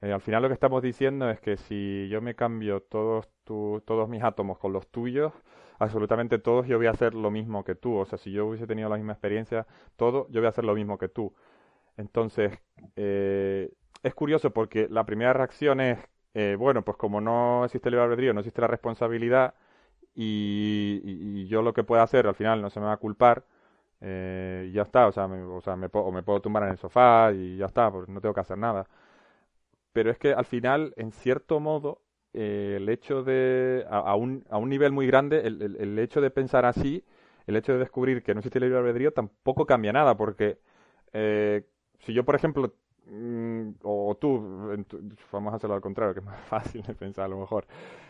[0.00, 4.22] al final lo que estamos diciendo es que si yo me cambio todos, todos mis
[4.22, 5.32] átomos con los tuyos,
[5.78, 7.96] absolutamente todos yo voy a hacer lo mismo que tú.
[7.96, 10.74] O sea, si yo hubiese tenido la misma experiencia, todo, yo voy a hacer lo
[10.74, 11.34] mismo que tú.
[11.96, 12.58] Entonces,
[12.96, 15.98] eh, es curioso porque la primera reacción es,
[16.34, 19.54] eh, bueno, pues como no existe el libre albedrío, no existe la responsabilidad
[20.14, 23.44] y, yo lo que pueda hacer al final no se me va a culpar,
[24.00, 27.56] y ya está, o sea, me, o sea me puedo tumbar en el sofá y
[27.56, 28.86] ya está, pues no tengo que hacer nada
[29.92, 32.02] pero es que al final, en cierto modo,
[32.34, 36.30] eh, el hecho de, a, un, a un nivel muy grande, el, el, hecho de
[36.30, 37.04] pensar así,
[37.46, 40.58] el hecho de descubrir que no existe el libre albedrío tampoco cambia nada, porque
[41.12, 41.64] eh,
[42.00, 42.74] si yo, por ejemplo,
[43.06, 44.84] mm, o tú,
[45.32, 47.66] vamos a hacerlo al contrario, que es más fácil de pensar a lo mejor,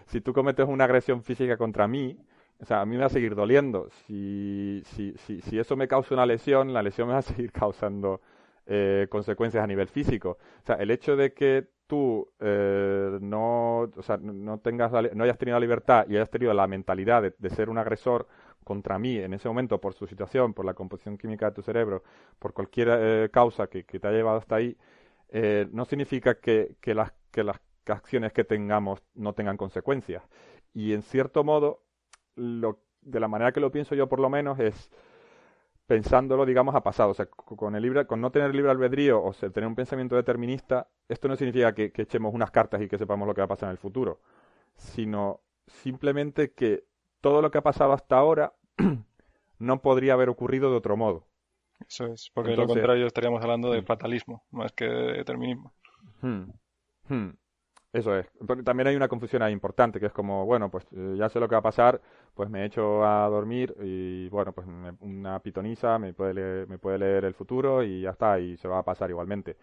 [0.07, 2.19] si tú cometes una agresión física contra mí,
[2.61, 3.89] o sea, a mí me va a seguir doliendo.
[4.07, 7.53] Si, si, si, si eso me causa una lesión, la lesión me va a seguir
[7.53, 8.21] causando
[8.71, 10.37] eh, consecuencias a nivel físico.
[10.63, 15.39] O sea, el hecho de que tú eh, no, o sea, no, tengas, no hayas
[15.39, 18.29] tenido la libertad y hayas tenido la mentalidad de, ser un agresor
[18.65, 22.03] contra mí en ese momento por su situación, por la composición química de tu cerebro,
[22.39, 24.77] por cualquier eh, causa que, te ha llevado hasta ahí,
[25.73, 30.23] no significa que, las, que las acciones que tengamos no tengan consecuencias.
[30.75, 31.85] Y en cierto modo,
[32.37, 34.91] de la manera que lo pienso yo por lo menos es
[35.89, 37.11] pensándolo, digamos, a pasado.
[37.11, 40.87] O sea, con, el libre, con no tener libre albedrío o tener un pensamiento determinista,
[41.09, 43.69] esto no significa que, echemos unas cartas y que sepamos lo que va a pasar
[43.69, 44.21] en el futuro,
[44.77, 46.85] sino simplemente que
[47.21, 48.53] todo lo que ha pasado hasta ahora
[49.59, 51.27] no podría haber ocurrido de otro modo.
[51.89, 53.87] Eso es, porque de lo contrario estaríamos hablando de mm.
[53.87, 55.73] fatalismo más que de determinismo.
[56.21, 56.51] Hmm,
[57.09, 57.31] hmm.
[57.93, 58.27] Eso es.
[58.65, 61.49] También hay una confusión ahí importante, que es como, bueno, pues eh, ya sé lo
[61.49, 62.01] que va a pasar,
[62.35, 64.67] pues me echo a dormir y, bueno, pues
[65.01, 68.69] una pitonisa me puede, leer, me puede leer el futuro y ya está, y se
[68.69, 69.57] va a pasar igualmente.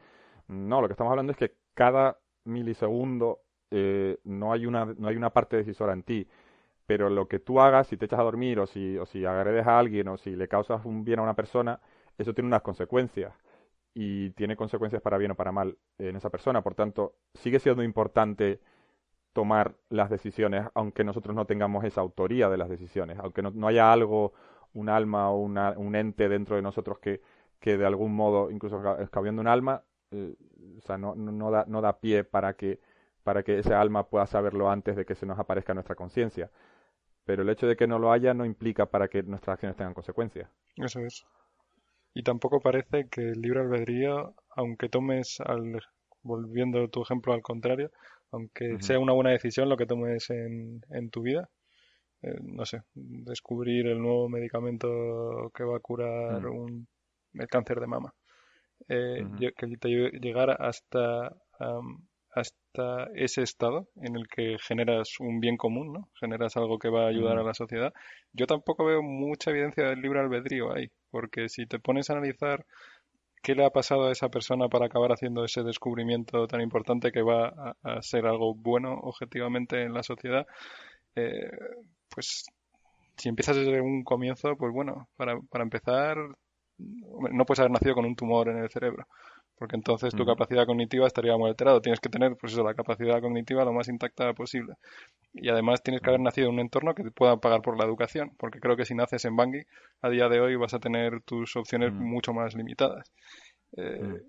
[0.48, 5.16] No, lo que estamos hablando es que cada milisegundo eh, no, hay una, no hay
[5.18, 6.28] una parte decisora en ti,
[6.88, 9.68] pero lo que tú hagas, si te echas a dormir o si, o si agredes
[9.68, 11.80] a alguien o si le causas un bien a una persona,
[12.18, 13.34] eso tiene unas consecuencias
[13.96, 16.62] y tiene consecuencias para bien o para mal en esa persona.
[16.62, 18.60] Por tanto, sigue siendo importante
[19.32, 23.92] tomar las decisiones, aunque nosotros no tengamos esa autoría de las decisiones, aunque no, haya
[23.92, 24.34] algo,
[24.74, 27.22] un alma o un ente dentro de nosotros que,
[27.60, 30.36] que de algún modo, incluso escabiendo un alma, eh,
[30.78, 32.82] o sea, no, no, da, no da pie para que,
[33.24, 36.52] para que ese alma pueda saberlo antes de que se nos aparezca nuestra conciencia.
[37.24, 39.94] Pero el hecho de que no lo haya no implica para que nuestras acciones tengan
[39.94, 40.50] consecuencias.
[40.76, 41.26] Eso es.
[42.16, 45.82] Y tampoco parece que el libre albedrío, aunque tomes, al,
[46.24, 47.92] volviendo tu ejemplo al contrario,
[48.32, 51.50] aunque sea una buena decisión lo que tomes en, en tu vida,
[52.22, 56.88] eh, no sé, descubrir el nuevo medicamento que va a curar un,
[57.34, 58.14] el cáncer de mama,
[58.88, 61.36] eh, que te llegar hasta
[62.36, 66.10] hasta ese estado en el que generas un bien común, ¿no?
[66.20, 67.94] Generas algo que va a ayudar a la sociedad.
[68.34, 72.66] Yo tampoco veo mucha evidencia del libre albedrío ahí, porque si te pones a analizar
[73.42, 77.22] qué le ha pasado a esa persona para acabar haciendo ese descubrimiento tan importante que
[77.22, 80.46] va a, ser algo bueno objetivamente en la sociedad,
[81.16, 81.50] eh,
[82.10, 82.44] pues
[83.16, 86.18] si empiezas desde un comienzo, pues bueno, para, para empezar,
[86.78, 89.08] no puedes haber nacido con un tumor en el cerebro
[89.58, 91.82] porque entonces tu capacidad cognitiva estaría muy alterada.
[91.82, 94.76] Tienes que tener, pues eso, la capacidad cognitiva lo más intacta posible.
[95.34, 97.86] Y además tienes que haber nacido en un entorno que te pueda pagar por la
[97.86, 99.66] educación, porque creo que si naces en Bangui,
[100.02, 103.12] a día de hoy vas a tener tus opciones mucho más limitadas.
[103.78, 104.22] Eh,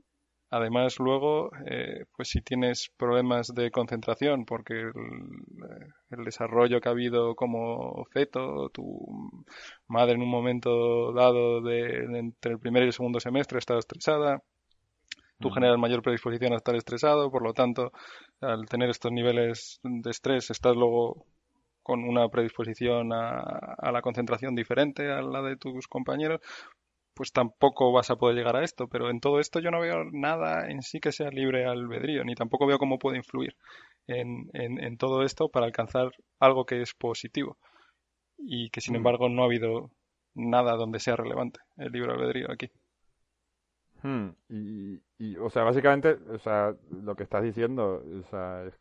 [0.50, 4.92] además, luego, eh, pues si tienes problemas de concentración, porque el,
[6.10, 9.44] el, desarrollo que ha habido como feto, tu
[9.88, 14.42] madre en un momento dado de, entre el primer y el segundo semestre está estresada,
[15.40, 17.92] tú generas mayor predisposición a estar estresado, por lo tanto,
[18.40, 21.26] al tener estos niveles de estrés, estás luego
[21.82, 26.40] con una predisposición a, la concentración diferente a la de tus compañeros,
[27.14, 28.88] pues tampoco vas a poder llegar a esto.
[28.88, 32.34] Pero en todo esto yo no veo nada en sí que sea libre albedrío, ni
[32.34, 33.56] tampoco veo cómo puede influir
[34.08, 37.56] en, en todo esto para alcanzar algo que es positivo.
[38.36, 38.96] Y que sin mm.
[38.96, 39.90] embargo no ha habido
[40.34, 42.68] nada donde sea relevante el libre albedrío aquí.
[44.02, 48.74] Hmm, y, y, o sea, básicamente, o sea, lo que estás diciendo, o sea, es,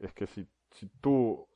[0.00, 1.46] es, que si, si tú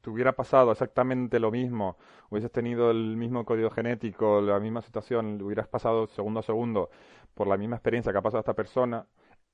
[0.00, 1.96] te hubiera pasado exactamente lo mismo,
[2.30, 6.90] hubieses tenido el mismo código genético, la misma situación, hubieras pasado segundo a segundo
[7.34, 9.06] por la misma experiencia que ha pasado esta persona,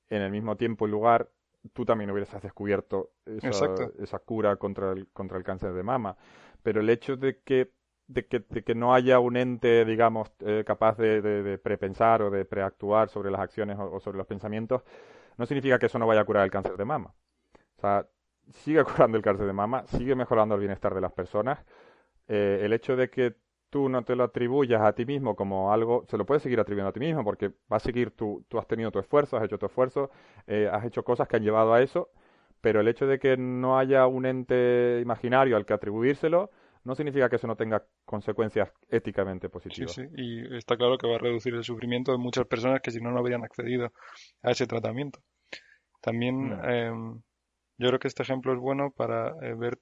[0.09, 1.31] en el mismo tiempo y lugar,
[1.73, 3.67] tú también hubieras descubierto esa,
[3.99, 6.17] esa cura contra el, contra el cáncer de mama.
[6.63, 7.73] Pero el hecho de que
[8.11, 12.31] de que, de que no haya un ente, digamos, eh, capaz de, de, prepensar o
[12.31, 14.83] de preactuar sobre las acciones o, sobre los pensamientos,
[15.39, 17.15] no significa que eso no vaya a curar el cáncer de mama.
[17.77, 18.07] O sea,
[18.51, 21.65] sigue curando el cáncer de mama, sigue mejorando el bienestar de las personas.
[22.27, 23.37] Eh, el hecho de que
[23.71, 26.91] tú no te lo atribuyas a ti mismo como algo, se lo puedes seguir atribuyendo
[26.91, 29.59] a ti mismo porque va a seguir tú, tú has tenido tu esfuerzo, has hecho
[29.59, 30.11] tu esfuerzo,
[30.49, 32.11] eh, has hecho cosas que han llevado a eso,
[32.61, 36.51] pero el hecho de que no haya un ente imaginario al que atribuírselo,
[36.85, 39.93] no significa que eso no tenga consecuencias éticamente positivas.
[39.93, 42.91] Sí, sí, y está claro que va a reducir el sufrimiento de muchas personas que
[42.91, 43.93] si no, no habrían accedido
[44.43, 45.21] a ese tratamiento.
[46.01, 46.65] También mm.
[46.65, 47.23] em,
[47.79, 49.79] yo creo que este ejemplo es bueno para eh, ver,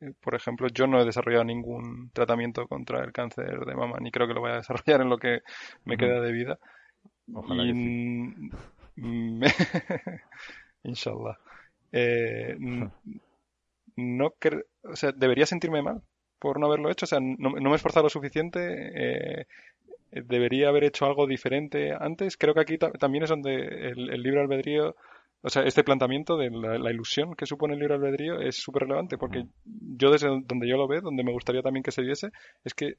[0.00, 4.10] eh, por ejemplo, yo no he desarrollado ningún tratamiento contra el cáncer de mama, ni
[4.10, 5.40] creo que lo vaya a desarrollar en lo que
[5.84, 6.58] me queda de vida.
[7.32, 7.72] Ojalá y...
[10.82, 11.38] Inshallah.
[11.92, 12.56] Eh,
[14.00, 14.34] no
[14.82, 16.02] o sea, debería sentirme mal
[16.40, 17.04] por no haberlo hecho.
[17.04, 19.40] O sea, no, me he esforzado lo suficiente.
[19.40, 19.46] Eh,
[20.10, 22.36] debería haber hecho algo diferente antes.
[22.36, 24.96] Creo que aquí también es donde el, libre albedrío,
[25.42, 29.18] o sea, este planteamiento de la, ilusión que supone el libre albedrío es súper relevante
[29.18, 32.30] porque yo desde donde yo lo veo, donde me gustaría también que se viese,
[32.64, 32.94] es que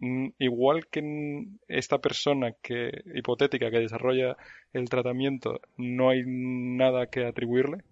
[0.00, 4.36] mm, igual que esta persona que hipotética que desarrolla
[4.72, 7.84] el tratamiento no hay nada que atribuirle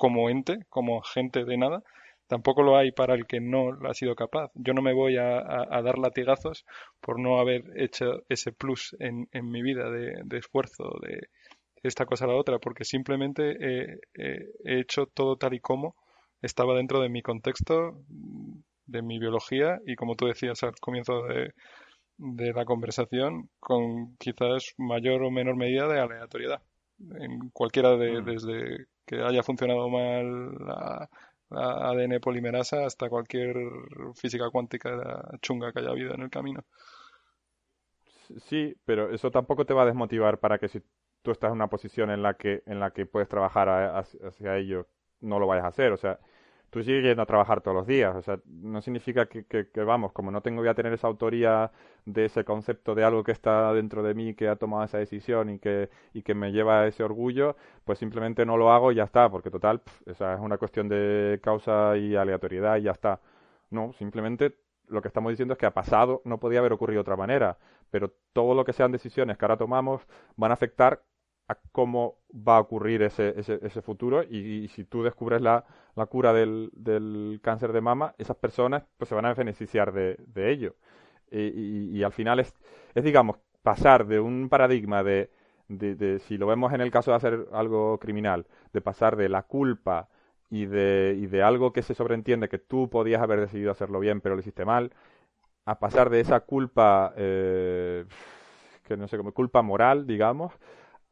[0.00, 1.82] como ente, como agente de nada,
[2.26, 4.50] tampoco lo hay para el que no ha sido capaz.
[4.54, 5.42] Yo no me voy a,
[5.82, 6.64] dar latigazos
[7.02, 11.28] por no haber hecho ese plus en, mi vida de, esfuerzo, de
[11.82, 13.58] esta cosa a la otra, porque simplemente
[14.14, 15.96] he hecho todo tal y como
[16.40, 18.02] estaba dentro de mi contexto,
[18.86, 21.52] de mi biología y como tú decías al comienzo de,
[22.16, 26.62] de la conversación, con quizás mayor o menor medida de aleatoriedad.
[27.18, 28.24] En cualquiera de, mm.
[28.24, 31.08] desde que haya funcionado mal la,
[31.50, 33.56] ADN polimerasa hasta cualquier
[34.14, 34.88] física cuántica
[35.42, 36.62] chunga que haya habido en el camino.
[38.46, 40.80] Sí, pero eso tampoco te va a desmotivar para que si
[41.22, 44.86] tú estás en una posición en la que en la que puedes trabajar hacia ello,
[45.20, 45.90] no lo vayas a hacer.
[45.90, 46.20] O sea,
[46.70, 48.14] tú sigues yendo a trabajar todos los días.
[48.16, 51.70] O sea, no significa que, vamos, como no tengo voy a tener esa autoría
[52.06, 55.50] de ese concepto de algo que está dentro de mí, que ha tomado esa decisión
[55.50, 58.96] y que, y que me lleva a ese orgullo, pues simplemente no lo hago y
[58.96, 62.92] ya está, porque total, o sea, es una cuestión de causa y aleatoriedad y ya
[62.92, 63.20] está.
[63.70, 64.56] No, simplemente
[64.88, 67.58] lo que estamos diciendo es que ha pasado, no podía haber ocurrido de otra manera,
[67.90, 70.02] pero todo lo que sean decisiones que ahora tomamos
[70.36, 71.02] van a afectar
[71.50, 75.64] a cómo va a ocurrir ese, ese, ese futuro y, si tú descubres la,
[75.96, 80.16] la cura del, del, cáncer de mama, esas personas pues se van a beneficiar de,
[80.28, 80.76] de ello.
[81.28, 82.54] Y, y, al final es,
[82.94, 85.30] es, digamos, pasar de un paradigma de,
[85.66, 89.42] de, si lo vemos en el caso de hacer algo criminal, de pasar de la
[89.42, 90.08] culpa
[90.50, 94.20] y de, y de algo que se sobreentiende que tú podías haber decidido hacerlo bien
[94.20, 94.92] pero lo hiciste mal,
[95.64, 98.04] a pasar de esa culpa, eh,
[98.84, 100.52] que no sé, como culpa moral, digamos,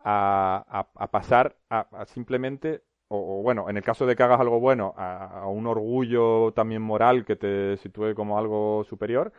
[0.05, 4.94] a, a, pasar a, simplemente, o, bueno, en el caso de que hagas algo bueno,
[4.96, 9.32] a, un orgullo también moral que te sitúe como algo superior,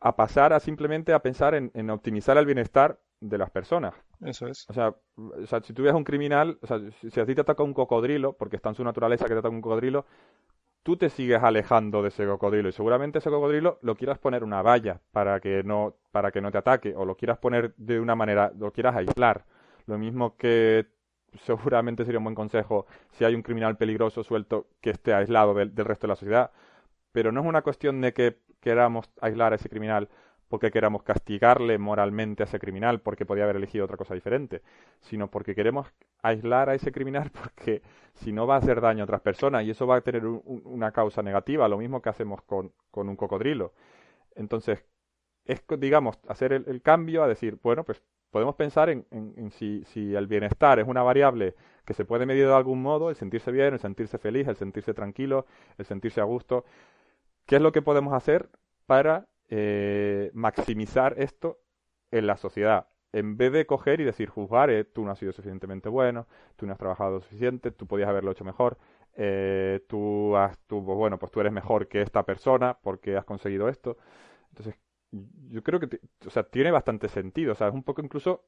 [0.00, 3.94] a pasar a simplemente a pensar en, en optimizar el bienestar de las personas.
[4.20, 4.68] Eso es.
[4.68, 7.40] O sea, o sea si tú ves un criminal, o sea, si, a ti te
[7.40, 10.04] ataca un cocodrilo, porque está en su naturaleza que te ataca un cocodrilo,
[10.82, 14.62] tú te sigues alejando de ese cocodrilo y seguramente ese cocodrilo lo quieras poner una
[14.62, 18.14] valla para que no para que no te ataque o lo quieras poner de una
[18.14, 19.44] manera, lo quieras aislar.
[19.86, 20.86] Lo mismo que
[21.44, 25.74] seguramente sería un buen consejo si hay un criminal peligroso suelto que esté aislado del,
[25.74, 26.50] del resto de la sociedad.
[27.12, 30.08] Pero no es una cuestión de que queramos aislar a ese criminal
[30.48, 34.62] porque queramos castigarle moralmente a ese criminal porque podía haber elegido otra cosa diferente,
[35.00, 35.86] sino porque queremos
[36.22, 37.82] aislar a ese criminal porque
[38.14, 40.92] si no va a hacer daño a otras personas y eso va a tener una
[40.92, 43.72] causa negativa, lo mismo que hacemos con, con un cocodrilo.
[44.34, 44.84] Entonces,
[45.44, 50.14] es, digamos, hacer el, cambio a decir, bueno, pues podemos pensar en, en, si, si
[50.14, 53.72] el bienestar es una variable que se puede medir de algún modo, el sentirse bien,
[53.72, 55.46] el sentirse feliz, el sentirse tranquilo,
[55.78, 56.64] el sentirse a gusto.
[57.46, 58.50] ¿Qué es lo que podemos hacer
[58.86, 61.58] para eh, maximizar esto
[62.10, 62.88] en la sociedad.
[63.12, 66.26] En vez de coger y decir, juzgar, eh, tú no has sido suficientemente bueno,
[66.56, 68.76] tú no has trabajado suficiente, tú podías haberlo hecho mejor,
[69.14, 73.24] eh, tú has, tú, pues bueno, pues tú eres mejor que esta persona porque has
[73.24, 73.96] conseguido esto.
[74.50, 74.74] Entonces,
[75.10, 78.44] yo creo que, o sea, tiene bastante sentido, o sea, es un poco incluso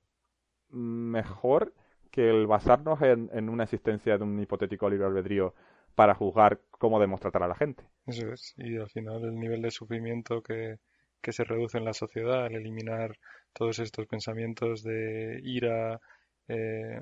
[0.68, 1.74] mejor
[2.10, 5.54] que el basarnos en, en una existencia de un hipotético libre albedrío
[5.94, 7.84] para juzgar cómo debemos tratar a la gente.
[8.06, 10.78] Eso es, y al final el nivel de sufrimiento que,
[11.20, 13.16] que se reduce en la sociedad al eliminar
[13.52, 16.00] todos estos pensamientos de ira,
[16.48, 17.00] eh,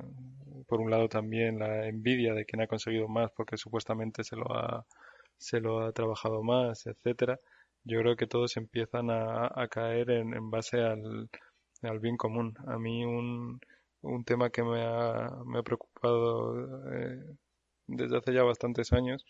[0.67, 4.53] por un lado también la envidia de quien ha conseguido más porque supuestamente se lo
[4.57, 4.87] ha,
[5.39, 7.41] se lo ha trabajado más, etcétera.
[7.85, 11.31] Yo creo que todos empiezan a, caer en, en base al,
[11.83, 12.55] al, bien común.
[12.67, 13.61] A mí un,
[14.03, 17.37] un tema que me ha, me ha preocupado eh,
[17.87, 19.25] desde hace ya bastantes años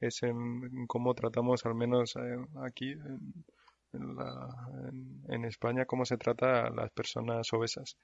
[0.00, 3.44] es en, cómo tratamos, al menos eh, aquí en,
[3.92, 7.96] en, España, cómo se trata a las personas obesas,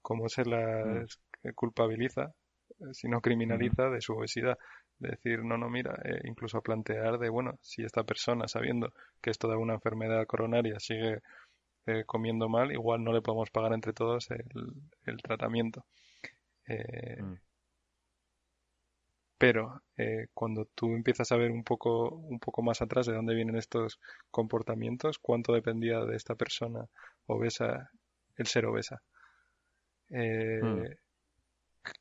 [0.00, 1.50] cómo se las mm.
[1.54, 2.32] culpabiliza,
[2.80, 4.58] eh, si no criminaliza, de su obesidad.
[4.98, 8.92] De decir, no, no, mira, eh, incluso a plantear de, bueno, si esta persona, sabiendo
[9.20, 11.20] que esto da una enfermedad coronaria, sigue
[12.06, 14.44] comiendo mal, igual no le podemos pagar entre todos el,
[15.04, 15.84] el tratamiento.
[16.68, 17.34] Mm.
[19.42, 23.34] Pero eh, cuando tú empiezas a ver un poco, un poco más atrás de dónde
[23.34, 23.98] vienen estos
[24.30, 26.86] comportamientos, cuánto dependía de esta persona
[27.26, 27.90] obesa
[28.36, 29.02] el ser obesa.
[30.10, 30.84] Eh, hmm.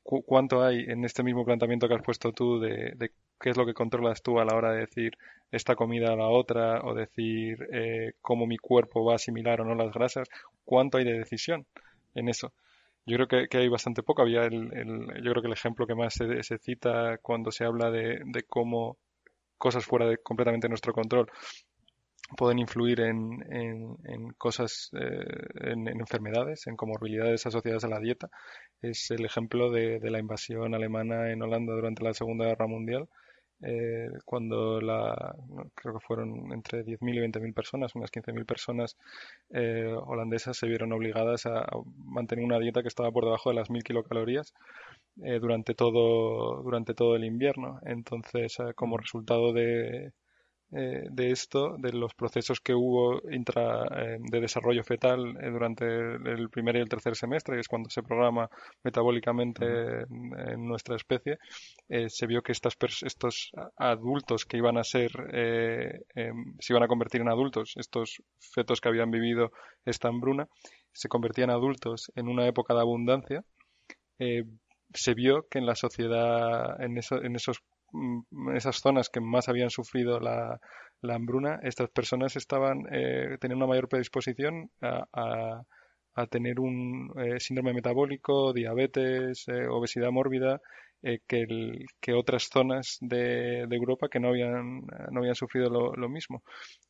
[0.04, 3.74] ¿Cuánto hay en este mismo planteamiento que has puesto tú de, qué es lo que
[3.74, 5.18] controlas tú a la hora de decir
[5.52, 9.66] esta comida a la otra o decir eh, cómo mi cuerpo va a asimilar o
[9.66, 10.30] no las grasas?
[10.64, 11.66] ¿Cuánto hay de decisión
[12.14, 12.54] en eso?
[13.06, 14.22] Yo creo que, hay bastante poco.
[14.22, 14.70] Había el,
[15.24, 18.98] yo creo que el ejemplo que más se, cita cuando se habla de, cómo
[19.58, 21.30] cosas fuera de completamente nuestro control
[22.38, 25.26] pueden influir en, en, cosas, eh,
[25.62, 28.30] en, enfermedades, en comorbilidades asociadas a la dieta.
[28.82, 33.10] Es el ejemplo de, la invasión alemana en Holanda durante la Segunda Guerra Mundial
[33.64, 35.36] eh, cuando la,
[35.76, 38.98] creo que fueron entre 10.000 y 20.000 personas, unas 15.000 personas
[39.52, 41.68] eh, holandesas se vieron obligadas a,
[42.06, 44.54] mantener una dieta que estaba por debajo de las 1.000 kilocalorías
[45.24, 47.80] eh, durante todo durante todo el invierno.
[47.86, 50.12] Entonces, como resultado de,
[50.74, 55.86] eh, de esto, de los procesos que hubo intra, eh, de desarrollo fetal eh, durante
[55.86, 58.50] el primer y el tercer semestre, que es cuando se programa
[58.82, 61.40] metabólicamente en, nuestra especie,
[62.08, 65.12] se vio que estas estos adultos que iban a ser,
[66.16, 69.52] em, se iban a convertir en adultos, estos fetos que habían vivido
[69.86, 70.48] esta hambruna,
[70.94, 73.44] se convertían en adultos en una época de abundancia.
[74.94, 77.62] se vio que en la sociedad, en, en esos
[78.56, 80.60] esas zonas que más habían sufrido la,
[81.04, 85.64] hambruna, estas personas estaban eh, tenían una mayor predisposición a,
[86.14, 90.62] a, tener un eh, síndrome metabólico, diabetes, eh, obesidad mórbida,
[91.02, 96.44] que, el, que otras zonas de, Europa que no habían, no habían sufrido lo, mismo.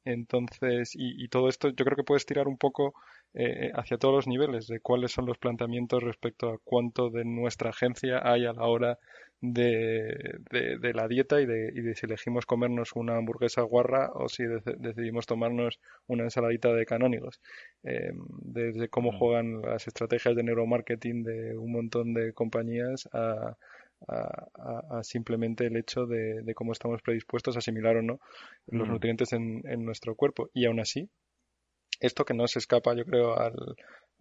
[0.03, 2.93] Entonces, y, y, todo esto yo creo que puede estirar un poco
[3.75, 8.19] hacia todos los niveles de cuáles son los planteamientos respecto a cuánto de nuestra agencia
[8.21, 8.99] hay a la hora
[9.41, 14.29] de, de, la dieta y de, y de, si elegimos comernos una hamburguesa guarra o
[14.29, 14.43] si
[14.77, 17.41] decidimos tomarnos una ensaladita de canónigos.
[17.83, 18.11] Eh,
[18.43, 19.17] desde cómo mm.
[19.17, 23.57] juegan las estrategias de neuromarketing de un montón de compañías a,
[24.07, 28.19] a, simplemente el hecho de, de, cómo estamos predispuestos a asimilar o no
[28.67, 28.91] los mm.
[28.91, 30.51] nutrientes en, en nuestro cuerpo.
[30.53, 31.09] Y aún así,
[31.99, 33.55] esto que no se escapa, yo creo, al,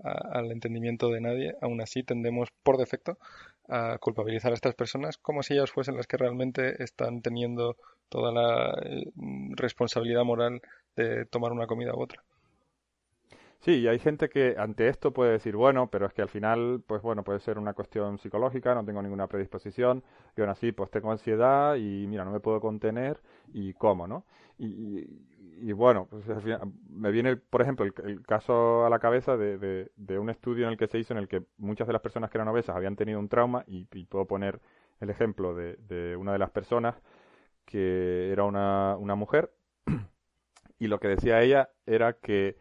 [0.02, 3.18] al entendimiento de nadie, aún así tendemos por defecto
[3.68, 7.76] a culpabilizar a estas personas como si ellas fuesen las que realmente están teniendo
[8.08, 9.04] toda la eh,
[9.50, 10.60] responsabilidad moral
[10.96, 12.22] de tomar una comida u otra.
[13.60, 16.82] Sí, y hay gente que ante esto puede decir, bueno, pero es que al final,
[16.86, 20.02] pues bueno, puede ser una cuestión psicológica, no tengo ninguna predisposición,
[20.34, 23.20] y aún así, pues tengo ansiedad y mira, no me puedo contener
[23.52, 24.24] y cómo, ¿no?
[24.58, 25.06] Y,
[25.60, 26.24] y bueno, pues
[26.88, 29.58] me viene, por ejemplo, el, caso a la cabeza de,
[29.94, 32.30] de, un estudio en el que se hizo en el que muchas de las personas
[32.30, 34.60] que eran obesas habían tenido un trauma y, puedo poner
[35.00, 36.96] el ejemplo de, de, una de las personas
[37.66, 39.52] que era una, una mujer
[40.78, 42.56] y lo que decía ella era que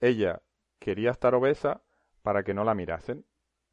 [0.00, 0.42] ella
[0.78, 1.82] quería estar obesa
[2.22, 3.24] para que no la mirasen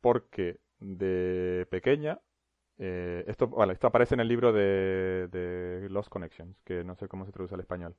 [0.01, 2.19] porque de pequeña
[2.79, 7.07] eh, esto, bueno, esto aparece en el libro de, de Lost Connections, que no sé
[7.07, 7.95] cómo se traduce al español.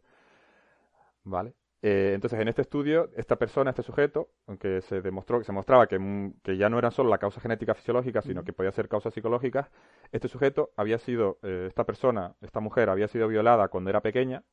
[1.24, 1.54] ¿Vale?
[1.82, 5.98] Eh, entonces, en este estudio, esta persona, este sujeto, aunque se demostró, se mostraba que,
[5.98, 9.14] mm, que ya no era solo la causa genética fisiológica, sino que podía ser causas
[9.14, 9.70] psicológicas,
[10.12, 14.44] este sujeto había sido, eh, esta persona, esta mujer, había sido violada cuando era pequeña.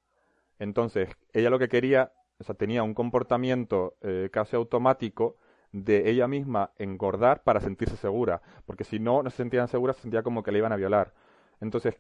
[0.60, 5.38] Entonces, ella lo que quería, o sea, tenía un comportamiento eh, casi automático
[5.72, 10.04] de ella misma engordar para sentirse segura, porque si no, no se sentían seguras, se
[10.04, 11.14] sentía como que le iban a violar.
[11.60, 12.00] Entonces,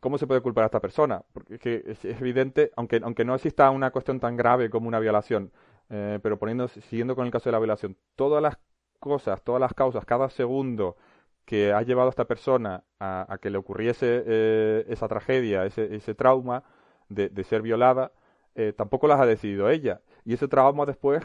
[0.00, 1.22] ¿cómo se puede culpar a esta persona?
[1.32, 4.98] Porque es, que es evidente, aunque, aunque no exista una cuestión tan grave como una
[4.98, 5.52] violación,
[5.88, 8.58] eh, pero poniendo, siguiendo con el caso de la violación, todas las
[8.98, 10.96] cosas, todas las causas, cada segundo
[11.44, 16.14] que ha llevado a esta persona a, que le ocurriese eh, esa tragedia, ese, ese
[16.14, 16.62] trauma
[17.08, 18.12] de, de ser violada,
[18.54, 20.00] eh, tampoco las ha decidido ella.
[20.24, 21.22] Y ese trauma después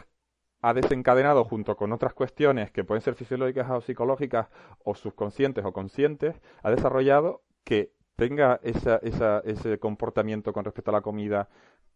[0.62, 4.48] ha desencadenado junto con otras cuestiones que pueden ser fisiológicas o psicológicas
[4.84, 10.94] o subconscientes o conscientes, ha desarrollado que tenga esa, esa, ese comportamiento con respecto a
[10.94, 11.48] la comida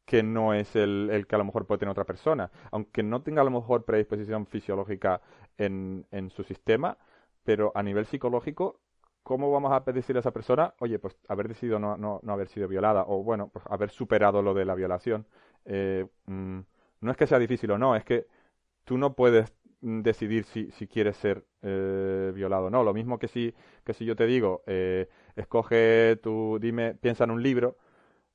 [0.04, 2.50] que no es el, el, que a lo mejor puede tener otra persona.
[2.70, 5.20] Aunque no tenga a lo mejor predisposición fisiológica
[5.56, 6.98] en, en su sistema,
[7.44, 8.80] pero a nivel psicológico,
[9.22, 12.48] ¿cómo vamos a decirle a esa persona, oye, pues haber decidido no, no, no haber
[12.48, 15.26] sido violada o, bueno, pues haber superado lo de la violación?
[15.64, 16.60] Eh, mm,
[17.00, 18.26] no es que sea difícil o no, es que
[18.84, 22.84] tú no puedes decidir si, si quieres ser eh, violado o no.
[22.84, 23.54] Lo mismo que si,
[23.84, 27.78] que si yo te digo, eh, escoge tu, dime, piensa en un libro,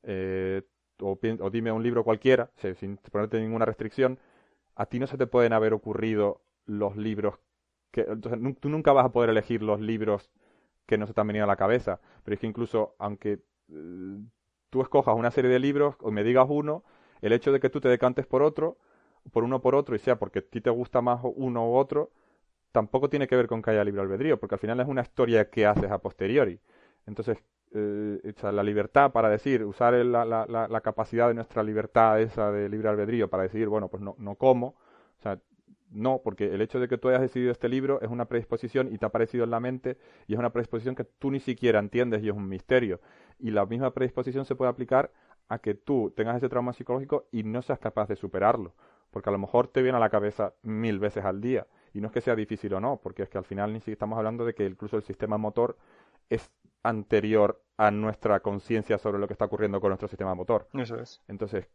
[0.03, 0.63] eh,
[1.01, 4.19] o, o, dime un libro cualquiera, sin ponerte ninguna restricción,
[4.75, 7.35] a ti no se te pueden haber ocurrido los libros
[7.95, 10.29] que, entonces tú nunca vas a poder elegir los libros
[10.85, 14.17] que no se te han venido a la cabeza, pero es que incluso aunque eh,
[14.69, 16.83] tú escojas una serie de libros o me digas uno,
[17.21, 18.77] el hecho de que tú te decantes por otro,
[19.31, 22.11] por uno por otro y sea porque a ti te gusta más uno u otro,
[22.71, 25.49] tampoco tiene que ver con que haya libre albedrío, porque al final es una historia
[25.49, 26.59] que haces a posteriori.
[27.07, 27.37] Entonces,
[27.73, 32.69] eh, la libertad para decir, usar la, la, la, capacidad de nuestra libertad esa de
[32.69, 35.39] libre albedrío para decir, bueno, pues no, no como, o sea,
[35.91, 38.97] no, porque el hecho de que tú hayas decidido este libro es una predisposición y
[38.97, 42.23] te ha aparecido en la mente y es una predisposición que tú ni siquiera entiendes
[42.23, 42.99] y es un misterio.
[43.39, 45.11] Y la misma predisposición se puede aplicar
[45.47, 48.73] a que tú tengas ese trauma psicológico y no seas capaz de superarlo,
[49.11, 51.67] porque a lo mejor te viene a la cabeza mil veces al día.
[51.93, 53.95] Y no es que sea difícil o no, porque es que al final ni siquiera
[53.95, 55.77] estamos hablando de que incluso el sistema motor
[56.29, 56.51] es
[56.83, 60.67] anterior a nuestra conciencia sobre lo que está ocurriendo con nuestro sistema motor.
[60.73, 61.21] Eso es.
[61.27, 61.69] Entonces,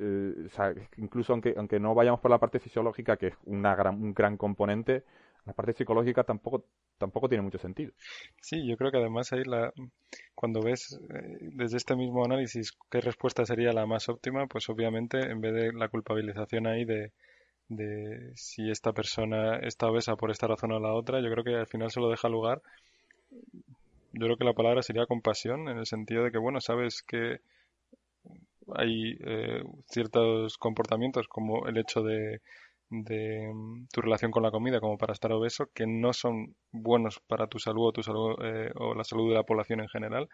[0.00, 4.14] eh, incluso aunque, aunque no vayamos por la parte fisiológica, que es una gran, un
[4.14, 5.04] gran componente,
[5.46, 6.64] la parte psicológica tampoco,
[6.98, 7.92] tampoco tiene mucho sentido.
[8.40, 9.72] Sí, yo creo que además ahí la,
[10.34, 15.18] cuando ves eh, desde este mismo análisis qué respuesta sería la más óptima, pues obviamente
[15.30, 17.12] en vez de la culpabilización ahí de,
[17.68, 21.56] de si esta persona está obesa por esta razón o la otra, yo creo que
[21.56, 22.62] al final solo deja lugar.
[24.12, 27.40] Yo creo que la palabra sería compasión, en el sentido de que, bueno, sabes que
[28.76, 32.40] hay eh, ciertos comportamientos como el hecho de,
[32.90, 37.20] de mm, tu relación con la comida como para estar obeso que no son buenos
[37.20, 40.28] para tu salud o tu salud eh, o la salud de la población en general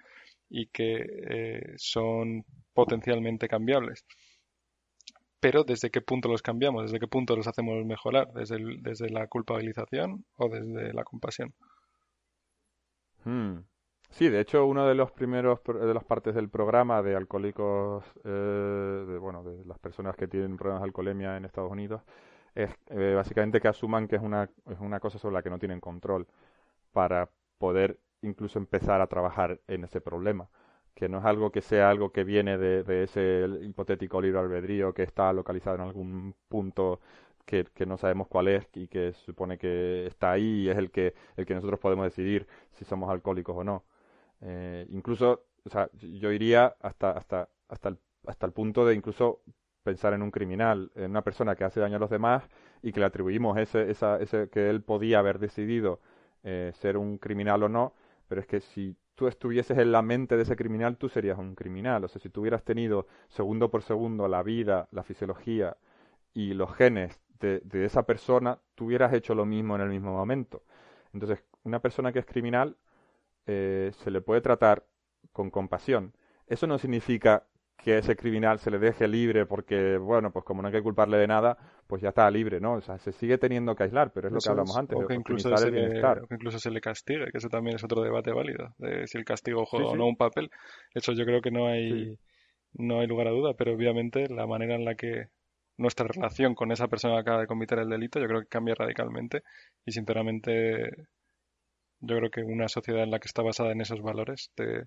[0.49, 4.05] y que eh, son potencialmente cambiables.
[5.39, 9.26] Pero desde qué punto los cambiamos desde qué punto los hacemos mejorar desde desde la
[9.28, 11.53] culpabilización o desde la compasión
[13.24, 13.59] hmm.
[14.11, 19.04] Sí, de hecho, uno de los primeros de las partes del programa de alcohólicos, eh,
[19.09, 22.02] de, bueno, de las personas que tienen problemas de alcoholemia en Estados Unidos,
[22.54, 25.59] es eh, básicamente que asuman que es una, es una cosa sobre la que no
[25.59, 26.26] tienen control
[26.92, 30.48] para poder incluso empezar a trabajar en ese problema.
[30.94, 34.94] Que no es algo que sea algo que viene de, de ese hipotético libre albedrío
[34.94, 37.00] que está localizado en algún punto
[37.46, 40.90] que, que, no sabemos cuál es y que supone que está ahí y es el
[40.90, 43.84] que, el que nosotros podemos decidir si somos alcohólicos o no.
[44.41, 49.43] Eh, incluso, o sea, yo iría hasta, hasta, hasta, el, hasta el punto de incluso
[49.82, 52.45] pensar en un criminal, en una persona que hace daño a los demás
[52.82, 56.01] y que le atribuimos ese, ese que él podía haber decidido
[56.43, 57.95] eh, ser un criminal o no,
[58.28, 61.55] pero es que si tú estuvieses en la mente de ese criminal, tú serías un
[61.55, 62.05] criminal.
[62.05, 65.76] O sea, si tú hubieras tenido segundo por segundo la vida, la fisiología
[66.34, 70.12] y los genes de, de esa persona, tú hubieras hecho lo mismo en el mismo
[70.12, 70.62] momento.
[71.12, 72.76] Entonces, una persona que es criminal
[73.47, 74.84] eh, se le puede tratar
[75.32, 76.14] con compasión.
[76.47, 80.68] Eso no significa que ese criminal se le deje libre porque, bueno, pues como no
[80.68, 82.74] hay que culparle de nada, pues ya está libre, ¿no?
[82.74, 85.14] O sea, se sigue teniendo que aislar, pero es lo que hablamos antes, o que,
[85.14, 88.32] incluso se le, o que incluso se le castigue, que eso también es otro debate
[88.32, 90.51] válido, de si el castigo juega o no un papel.
[90.94, 92.18] Eso yo creo que no hay,
[92.72, 95.28] no hay lugar a duda, pero obviamente la manera en la que
[95.76, 98.74] nuestra relación con esa persona que acaba de cometer el delito yo creo que cambia
[98.74, 99.42] radicalmente
[99.84, 101.09] y sinceramente
[102.01, 104.86] yo creo que una sociedad en la que está basada en esos valores, de,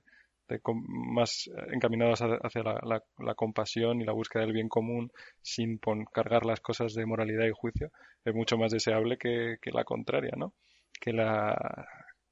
[0.87, 5.79] más encaminados hacia la, compasión y la búsqueda del bien común sin
[6.11, 7.91] cargar las cosas de moralidad y juicio,
[8.25, 10.53] es mucho más deseable que, la contraria, ¿no?
[10.99, 11.55] Que la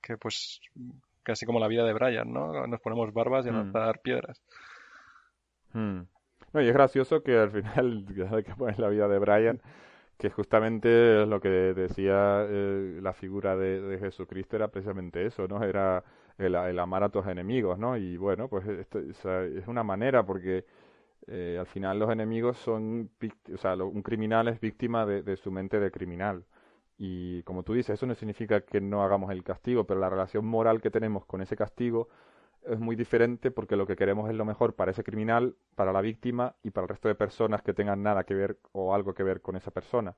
[0.02, 0.62] que pues
[1.22, 2.66] casi como la vida de Brian, ¿no?
[2.68, 3.56] Nos ponemos barbas y a mm.
[3.56, 4.42] lanzar piedras.
[5.74, 6.02] Mm.
[6.54, 8.06] No, y es gracioso que al final,
[8.46, 9.62] que pones la vida de Brian,
[10.18, 15.64] que justamente lo que decía eh, la figura de, Jesucristo era precisamente eso, ¿no?
[15.64, 16.04] Era
[16.38, 17.98] el, amar a tus enemigos, ¿no?
[17.98, 20.66] Y bueno, pues esto, es una manera porque
[21.28, 23.12] eh, al final los enemigos son,
[23.54, 26.46] o sea, un criminal es víctima de, de su mente de criminal.
[26.98, 30.46] Y como tú dices, eso no significa que no hagamos el castigo, pero la relación
[30.46, 32.10] moral que tenemos con ese castigo
[32.70, 36.02] es muy diferente porque lo que queremos es lo mejor para ese criminal, para la
[36.02, 39.24] víctima y para el resto de personas que tengan nada que ver o algo que
[39.24, 40.16] ver con esa persona.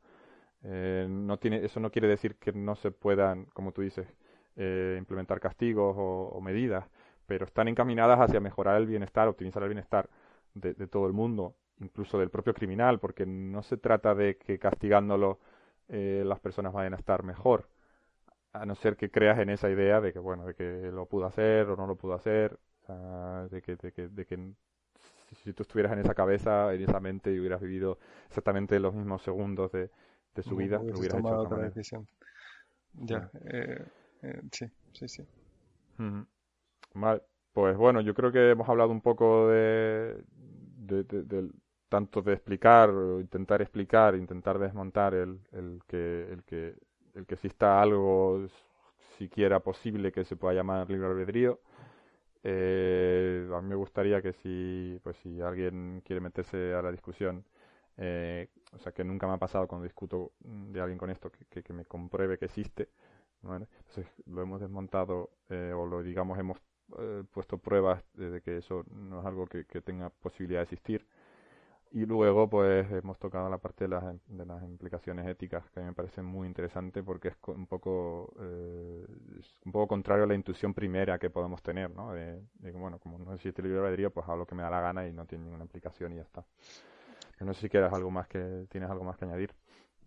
[0.63, 4.07] Eh, no tiene, eso no quiere decir que no se puedan, como tú dices,
[4.55, 6.85] eh, implementar castigos o, medidas,
[7.25, 10.09] pero están encaminadas hacia mejorar el bienestar, optimizar el bienestar
[10.53, 15.39] de, todo el mundo, incluso del propio criminal, porque no se trata de que castigándolo
[15.87, 17.69] eh, las personas vayan a estar mejor,
[18.53, 21.25] a no ser que creas en esa idea de que, bueno, de que lo pudo
[21.25, 22.57] hacer o no lo pudo hacer,
[23.51, 24.53] de que, de que, de que
[25.43, 29.21] si tú estuvieras en esa cabeza, en esa mente y hubieras vivido exactamente los mismos
[29.21, 29.89] segundos de,
[30.35, 32.07] de su vida, lo hubieras hecho otra decisión.
[32.93, 33.85] Ya, eh,
[34.23, 35.23] eh, sí, sí, sí.
[36.93, 37.21] Vale,
[37.53, 40.23] pues bueno, yo creo que hemos hablado un poco de,
[40.77, 41.49] de, de,
[41.89, 46.75] tanto de explicar, o intentar explicar, intentar desmontar el, el que el que
[47.15, 48.47] el que exista algo
[49.17, 51.59] siquiera posible que se pueda llamar libre albedrío.
[52.43, 57.43] Eh, a mí me gustaría que si, pues si alguien quiere meterse a la discusión,
[57.97, 61.63] eh, o sea, que nunca me ha pasado cuando discuto de alguien con esto, que,
[61.63, 62.89] que, me compruebe que existe.
[63.43, 66.57] Entonces lo hemos desmontado eh, o lo digamos hemos
[67.31, 71.05] puesto pruebas de que eso no es algo que, que tenga posibilidad de existir.
[71.91, 75.83] Y luego, pues, hemos tocado la parte de las, de las implicaciones éticas, que a
[75.83, 79.07] mí me parece muy interesante porque es un poco, eh,
[79.65, 82.13] un poco contrario a la intuición primera que podemos tener, ¿no?
[82.13, 82.39] De,
[82.73, 85.13] bueno, como no existe libre albedrío, pues hago lo que me da la gana y
[85.13, 86.45] no tiene ninguna implicación y ya está.
[87.39, 89.55] no sé si quieres algo más que, tienes algo más que añadir.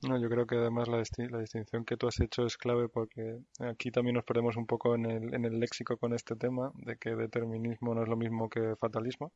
[0.09, 3.39] No, yo creo que además la, la, distinción que tú has hecho es clave porque
[3.61, 6.97] aquí también nos perdemos un poco en el, en el léxico con este tema de
[6.97, 9.33] que determinismo no es lo mismo que fatalismo.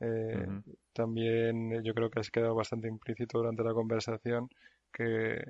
[0.00, 0.46] Eh,
[0.92, 4.48] también yo creo que has quedado bastante implícito durante la conversación
[4.92, 5.42] que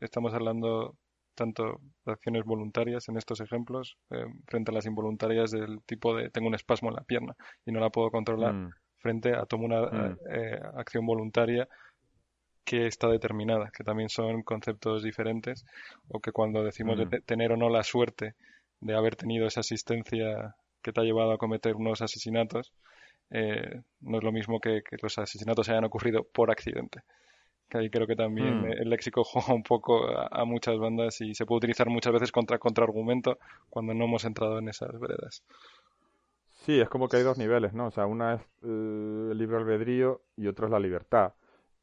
[0.00, 0.96] estamos hablando
[1.34, 6.30] tanto de acciones voluntarias en estos ejemplos eh, frente a las involuntarias del tipo de
[6.30, 7.34] tengo un espasmo en la pierna
[7.64, 8.70] y no la puedo controlar mm.
[8.98, 10.18] frente a tomo una mm.
[10.30, 11.68] eh, acción voluntaria
[12.64, 15.64] que está determinada, que también son conceptos diferentes,
[16.08, 17.22] o que cuando decimos de mm.
[17.24, 18.34] tener o no la suerte
[18.80, 22.72] de haber tenido esa asistencia que te ha llevado a cometer unos asesinatos,
[23.30, 27.02] eh, no es lo mismo que, los asesinatos hayan ocurrido por accidente.
[27.68, 28.72] Que ahí creo que también mm.
[28.72, 32.58] el léxico juega un poco a, muchas bandas y se puede utilizar muchas veces contra
[32.58, 35.42] contraargumento cuando no hemos entrado en esas veredas.
[36.64, 37.86] Sí, es como que hay dos niveles, ¿no?
[37.86, 41.32] O sea, una es eh, el libre albedrío y otra es la libertad.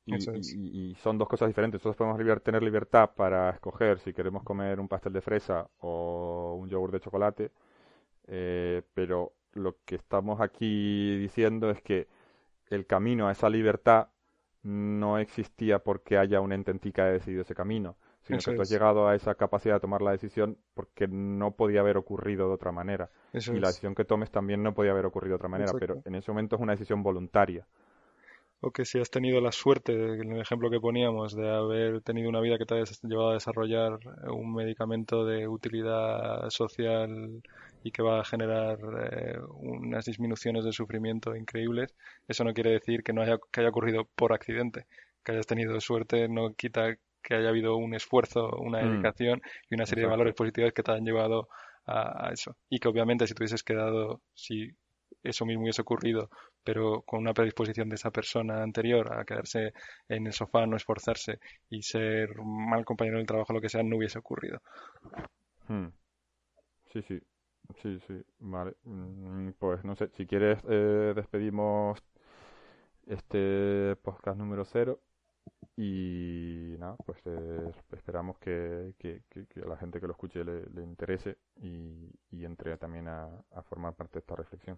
[0.05, 1.79] Y, son dos cosas diferentes.
[1.79, 6.69] Nosotros podemos tener libertad para escoger si queremos comer un pastel de fresa o un
[6.69, 7.51] yogur de chocolate,
[8.27, 12.07] eh, pero lo que estamos aquí diciendo es que
[12.69, 14.09] el camino a esa libertad
[14.63, 18.69] no existía porque haya un ente que haya decidido ese camino, sino que tú has
[18.69, 22.71] llegado a esa capacidad de tomar la decisión porque no podía haber ocurrido de otra
[22.71, 23.09] manera.
[23.33, 26.15] y la decisión que tomes también no podía haber ocurrido de otra manera, pero en
[26.15, 27.65] ese momento es una decisión voluntaria
[28.59, 32.29] o que si has tenido la suerte, en el ejemplo que poníamos, de haber tenido
[32.29, 33.99] una vida que te ha llevado a desarrollar
[34.31, 37.41] un medicamento de utilidad social
[37.83, 38.79] y que va a generar
[39.11, 41.93] eh, unas disminuciones de sufrimiento increíbles,
[42.27, 44.85] eso no quiere decir que no haya, que haya ocurrido por accidente.
[45.23, 48.89] Que hayas tenido suerte no quita que haya habido un esfuerzo, una mm.
[48.89, 51.47] dedicación y una serie de valores positivos que te han llevado
[51.85, 52.55] a, a, eso.
[52.69, 54.71] Y que obviamente si te hubieses quedado, si
[55.23, 56.29] eso mismo hubiese ocurrido,
[56.67, 59.71] pero con una predisposición de esa persona anterior a quedarse
[60.09, 61.39] en el sofá, no esforzarse
[61.69, 64.59] y ser mal compañero del trabajo, lo que sea, no hubiese ocurrido.
[65.69, 65.87] Hmm.
[66.91, 67.21] Sí, sí.
[67.81, 68.75] Sí, sí, vale.
[68.83, 72.03] Mm, pues no sé, si quieres eh, despedimos
[73.05, 74.99] este podcast número cero
[75.77, 79.21] y nada, pues eh, esperamos que, que,
[79.63, 84.15] a la gente que lo escuche le, interese y, y entre también a formar parte
[84.15, 84.77] de esta reflexión.